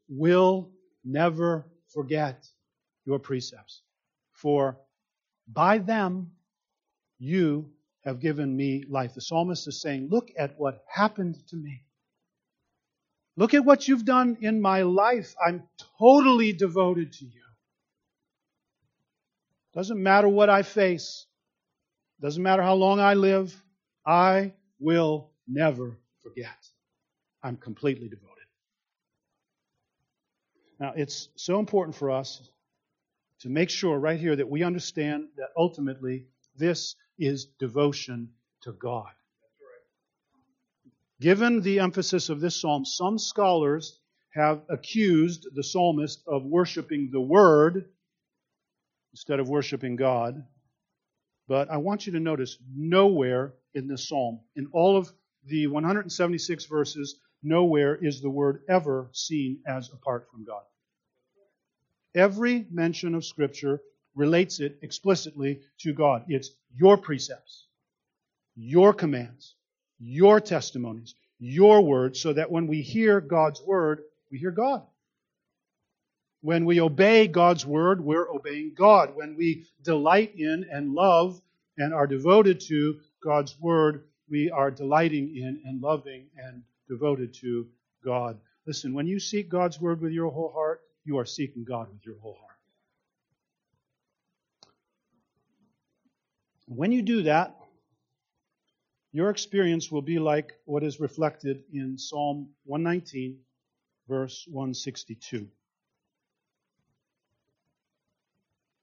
will 0.08 0.70
never 1.04 1.66
forget 1.88 2.48
your 3.04 3.18
precepts, 3.18 3.82
for 4.32 4.78
by 5.48 5.78
them 5.78 6.32
you 7.18 7.70
have 8.04 8.20
given 8.20 8.56
me 8.56 8.84
life. 8.88 9.14
The 9.14 9.20
psalmist 9.20 9.68
is 9.68 9.80
saying, 9.80 10.08
Look 10.10 10.30
at 10.36 10.58
what 10.58 10.84
happened 10.88 11.36
to 11.48 11.56
me. 11.56 11.84
Look 13.36 13.54
at 13.54 13.64
what 13.64 13.88
you've 13.88 14.04
done 14.04 14.36
in 14.40 14.60
my 14.60 14.82
life. 14.82 15.34
I'm 15.44 15.62
totally 15.98 16.52
devoted 16.52 17.12
to 17.14 17.24
you. 17.24 17.42
Doesn't 19.74 20.02
matter 20.02 20.28
what 20.28 20.50
I 20.50 20.62
face. 20.62 21.26
Doesn't 22.20 22.42
matter 22.42 22.62
how 22.62 22.74
long 22.74 23.00
I 23.00 23.14
live. 23.14 23.54
I 24.04 24.52
will 24.78 25.30
never 25.48 25.96
forget. 26.22 26.68
I'm 27.42 27.56
completely 27.56 28.08
devoted. 28.08 28.28
Now, 30.78 30.92
it's 30.94 31.28
so 31.36 31.58
important 31.58 31.96
for 31.96 32.10
us 32.10 32.50
to 33.42 33.48
make 33.48 33.70
sure 33.70 33.98
right 33.98 34.18
here 34.18 34.36
that 34.36 34.48
we 34.48 34.62
understand 34.62 35.28
that 35.36 35.48
ultimately 35.56 36.26
this 36.56 36.96
is 37.18 37.46
devotion 37.58 38.30
to 38.62 38.72
God. 38.72 39.10
Given 41.20 41.60
the 41.60 41.80
emphasis 41.80 42.28
of 42.28 42.40
this 42.40 42.60
psalm, 42.60 42.84
some 42.84 43.18
scholars 43.18 44.00
have 44.34 44.62
accused 44.68 45.46
the 45.54 45.62
psalmist 45.62 46.22
of 46.26 46.44
worshiping 46.44 47.10
the 47.12 47.20
Word 47.20 47.84
instead 49.12 49.40
of 49.40 49.48
worshiping 49.48 49.96
God. 49.96 50.42
But 51.48 51.70
I 51.70 51.76
want 51.76 52.06
you 52.06 52.12
to 52.14 52.20
notice 52.20 52.58
nowhere 52.74 53.54
in 53.74 53.88
this 53.88 54.08
psalm, 54.08 54.40
in 54.56 54.68
all 54.72 54.96
of 54.96 55.12
the 55.46 55.66
176 55.66 56.64
verses, 56.66 57.18
nowhere 57.42 57.96
is 57.96 58.20
the 58.20 58.30
word 58.30 58.62
ever 58.68 59.10
seen 59.12 59.60
as 59.66 59.90
apart 59.92 60.28
from 60.30 60.44
God. 60.44 60.62
Every 62.14 62.66
mention 62.70 63.14
of 63.14 63.24
Scripture 63.24 63.80
relates 64.14 64.60
it 64.60 64.78
explicitly 64.82 65.60
to 65.78 65.92
God. 65.92 66.24
It's 66.28 66.50
your 66.76 66.96
precepts, 66.98 67.66
your 68.54 68.92
commands, 68.92 69.54
your 69.98 70.40
testimonies, 70.40 71.14
your 71.38 71.80
word, 71.80 72.16
so 72.16 72.32
that 72.32 72.50
when 72.50 72.66
we 72.66 72.82
hear 72.82 73.20
God's 73.20 73.62
word, 73.62 74.02
we 74.30 74.38
hear 74.38 74.50
God. 74.50 74.82
When 76.42 76.64
we 76.64 76.80
obey 76.80 77.28
God's 77.28 77.64
word, 77.64 78.00
we're 78.00 78.28
obeying 78.28 78.72
God. 78.76 79.14
When 79.14 79.36
we 79.36 79.66
delight 79.82 80.34
in 80.36 80.66
and 80.70 80.92
love 80.92 81.40
and 81.78 81.94
are 81.94 82.06
devoted 82.06 82.60
to 82.62 83.00
God's 83.22 83.58
word, 83.60 84.04
we 84.28 84.50
are 84.50 84.70
delighting 84.70 85.36
in 85.36 85.62
and 85.64 85.80
loving 85.80 86.26
and 86.36 86.62
devoted 86.88 87.32
to 87.34 87.68
God. 88.04 88.38
Listen, 88.66 88.92
when 88.92 89.06
you 89.06 89.20
seek 89.20 89.48
God's 89.48 89.80
word 89.80 90.00
with 90.00 90.12
your 90.12 90.30
whole 90.30 90.52
heart, 90.52 90.80
you 91.04 91.18
are 91.18 91.24
seeking 91.24 91.64
God 91.64 91.88
with 91.92 92.04
your 92.04 92.18
whole 92.20 92.38
heart. 92.40 92.56
When 96.66 96.92
you 96.92 97.02
do 97.02 97.24
that, 97.24 97.56
your 99.12 99.28
experience 99.28 99.90
will 99.90 100.02
be 100.02 100.18
like 100.18 100.52
what 100.64 100.82
is 100.82 100.98
reflected 101.00 101.64
in 101.72 101.98
Psalm 101.98 102.48
119, 102.64 103.38
verse 104.08 104.46
162. 104.48 105.38
Do 105.38 105.48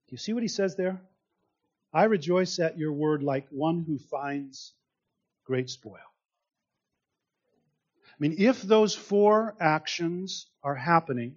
you 0.09 0.17
see 0.17 0.33
what 0.33 0.43
he 0.43 0.49
says 0.49 0.75
there? 0.75 1.01
I 1.91 2.03
rejoice 2.03 2.59
at 2.59 2.77
your 2.77 2.93
word 2.93 3.23
like 3.23 3.47
one 3.49 3.83
who 3.87 3.97
finds 3.97 4.73
great 5.45 5.69
spoil. 5.69 5.97
I 8.07 8.15
mean, 8.19 8.35
if 8.37 8.61
those 8.61 8.93
four 8.93 9.55
actions 9.59 10.47
are 10.61 10.75
happening, 10.75 11.35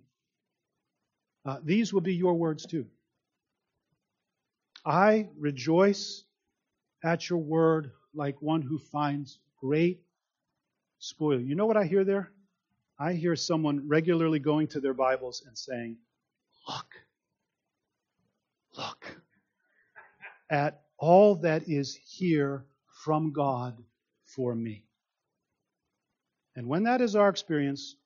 uh, 1.45 1.59
these 1.63 1.93
will 1.93 2.01
be 2.01 2.15
your 2.15 2.35
words 2.35 2.67
too. 2.67 2.87
I 4.85 5.29
rejoice 5.39 6.25
at 7.05 7.29
your 7.29 7.39
word 7.39 7.93
like 8.15 8.41
one 8.43 8.63
who 8.63 8.79
finds 8.79 9.39
great 9.61 10.03
spoil. 10.99 11.41
You 11.41 11.55
know 11.55 11.67
what 11.67 11.77
I 11.77 11.85
hear 11.85 12.05
there? 12.05 12.33
I 12.99 13.15
hear 13.15 13.35
someone 13.35 13.89
regularly 13.89 14.39
going 14.39 14.69
to 14.69 14.81
their 14.81 14.95
Bibles 14.95 15.43
and 15.47 15.57
saying, 15.57 15.97
Look, 16.69 16.87
look 18.77 19.17
at 20.51 20.83
all 20.99 21.37
that 21.37 21.69
is 21.69 21.97
here 21.97 22.65
from 23.03 23.33
God 23.33 23.83
for 24.25 24.55
me. 24.55 24.85
And 26.55 26.69
when 26.69 26.85
that 26.85 27.01
is 27.01 27.17
our 27.17 27.29
experience, 27.29 27.97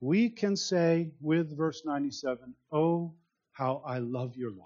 we 0.00 0.30
can 0.30 0.56
say 0.56 1.10
with 1.20 1.56
verse 1.56 1.82
97, 1.84 2.54
Oh, 2.72 3.14
how 3.52 3.82
I 3.84 3.98
love 3.98 4.36
your 4.36 4.50
law. 4.50 4.64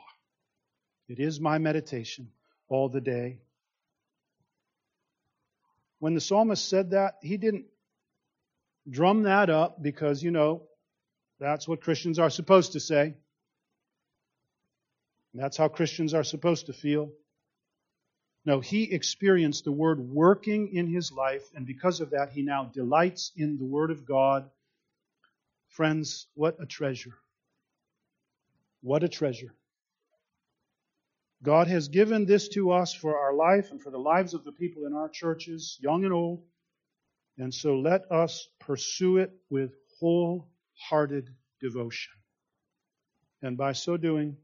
It 1.09 1.19
is 1.19 1.41
my 1.41 1.59
meditation 1.59 2.29
all 2.69 2.89
the 2.89 3.01
day. 3.01 3.41
When 5.99 6.15
the 6.15 6.21
psalmist 6.21 6.69
said 6.69 6.91
that, 6.91 7.15
he 7.23 7.37
didn't 7.37 7.67
drum 8.89 9.23
that 9.23 9.51
up 9.51 9.83
because, 9.83 10.23
you 10.23 10.31
know, 10.31 10.63
that's 11.41 11.67
what 11.67 11.81
Christians 11.81 12.19
are 12.19 12.31
supposed 12.31 12.73
to 12.73 12.81
say. 12.81 13.15
That's 15.35 15.57
how 15.57 15.69
Christians 15.69 16.15
are 16.15 16.23
supposed 16.23 16.67
to 16.67 16.73
feel. 16.73 17.11
No, 18.47 18.61
he 18.61 18.93
experienced 18.93 19.65
the 19.65 19.73
Word 19.73 19.99
working 19.99 20.69
in 20.75 20.87
his 20.87 21.11
life, 21.11 21.43
and 21.55 21.67
because 21.67 22.01
of 22.01 22.11
that, 22.11 22.31
he 22.31 22.43
now 22.43 22.71
delights 22.73 23.33
in 23.37 23.57
the 23.57 23.65
Word 23.65 23.91
of 23.91 24.07
God 24.07 24.49
Friends, 25.75 26.29
what 26.35 26.57
a 26.63 26.67
treasure. 26.67 27.15
What 28.81 29.03
a 29.03 29.09
treasure. 29.09 29.53
God 31.43 31.67
has 31.67 31.89
given 31.89 32.27
this 32.27 32.47
to 32.51 32.71
us 32.71 32.95
for 32.95 33.19
our 33.19 33.35
life 33.35 33.73
and 33.73 33.83
for 33.83 33.91
the 33.91 33.99
lives 33.99 34.35
of 34.35 34.45
the 34.45 34.53
people 34.53 34.87
in 34.87 34.95
our 34.95 35.09
churches, 35.09 35.77
young 35.81 36.05
and 36.05 36.13
old. 36.13 36.45
And 37.39 37.53
so 37.53 37.81
let 37.81 38.03
us 38.13 38.49
pursue 38.61 39.17
it 39.17 39.33
with 39.51 39.73
wholehearted 39.99 41.31
devotion. 41.61 42.15
And 43.43 43.57
by 43.57 43.73
so 43.73 43.97
doing, 43.97 44.37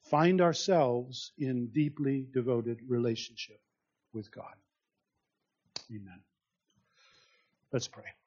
find 0.00 0.40
ourselves 0.40 1.32
in 1.36 1.66
deeply 1.74 2.26
devoted 2.32 2.80
relationship 2.88 3.60
with 4.14 4.32
God. 4.34 4.54
Amen. 5.90 6.20
Let's 7.70 7.86
pray. 7.86 8.21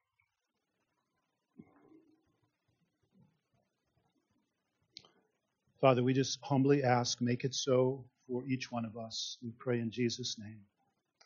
Father, 5.86 6.02
we 6.02 6.14
just 6.14 6.40
humbly 6.42 6.84
ask, 6.84 7.22
make 7.22 7.44
it 7.44 7.54
so 7.54 8.04
for 8.28 8.44
each 8.48 8.72
one 8.72 8.86
of 8.86 8.98
us. 8.98 9.38
We 9.44 9.52
pray 9.60 9.82
in 9.82 9.92
Jesus' 9.92 10.36
name. 10.40 10.62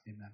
Amen. 0.05 0.32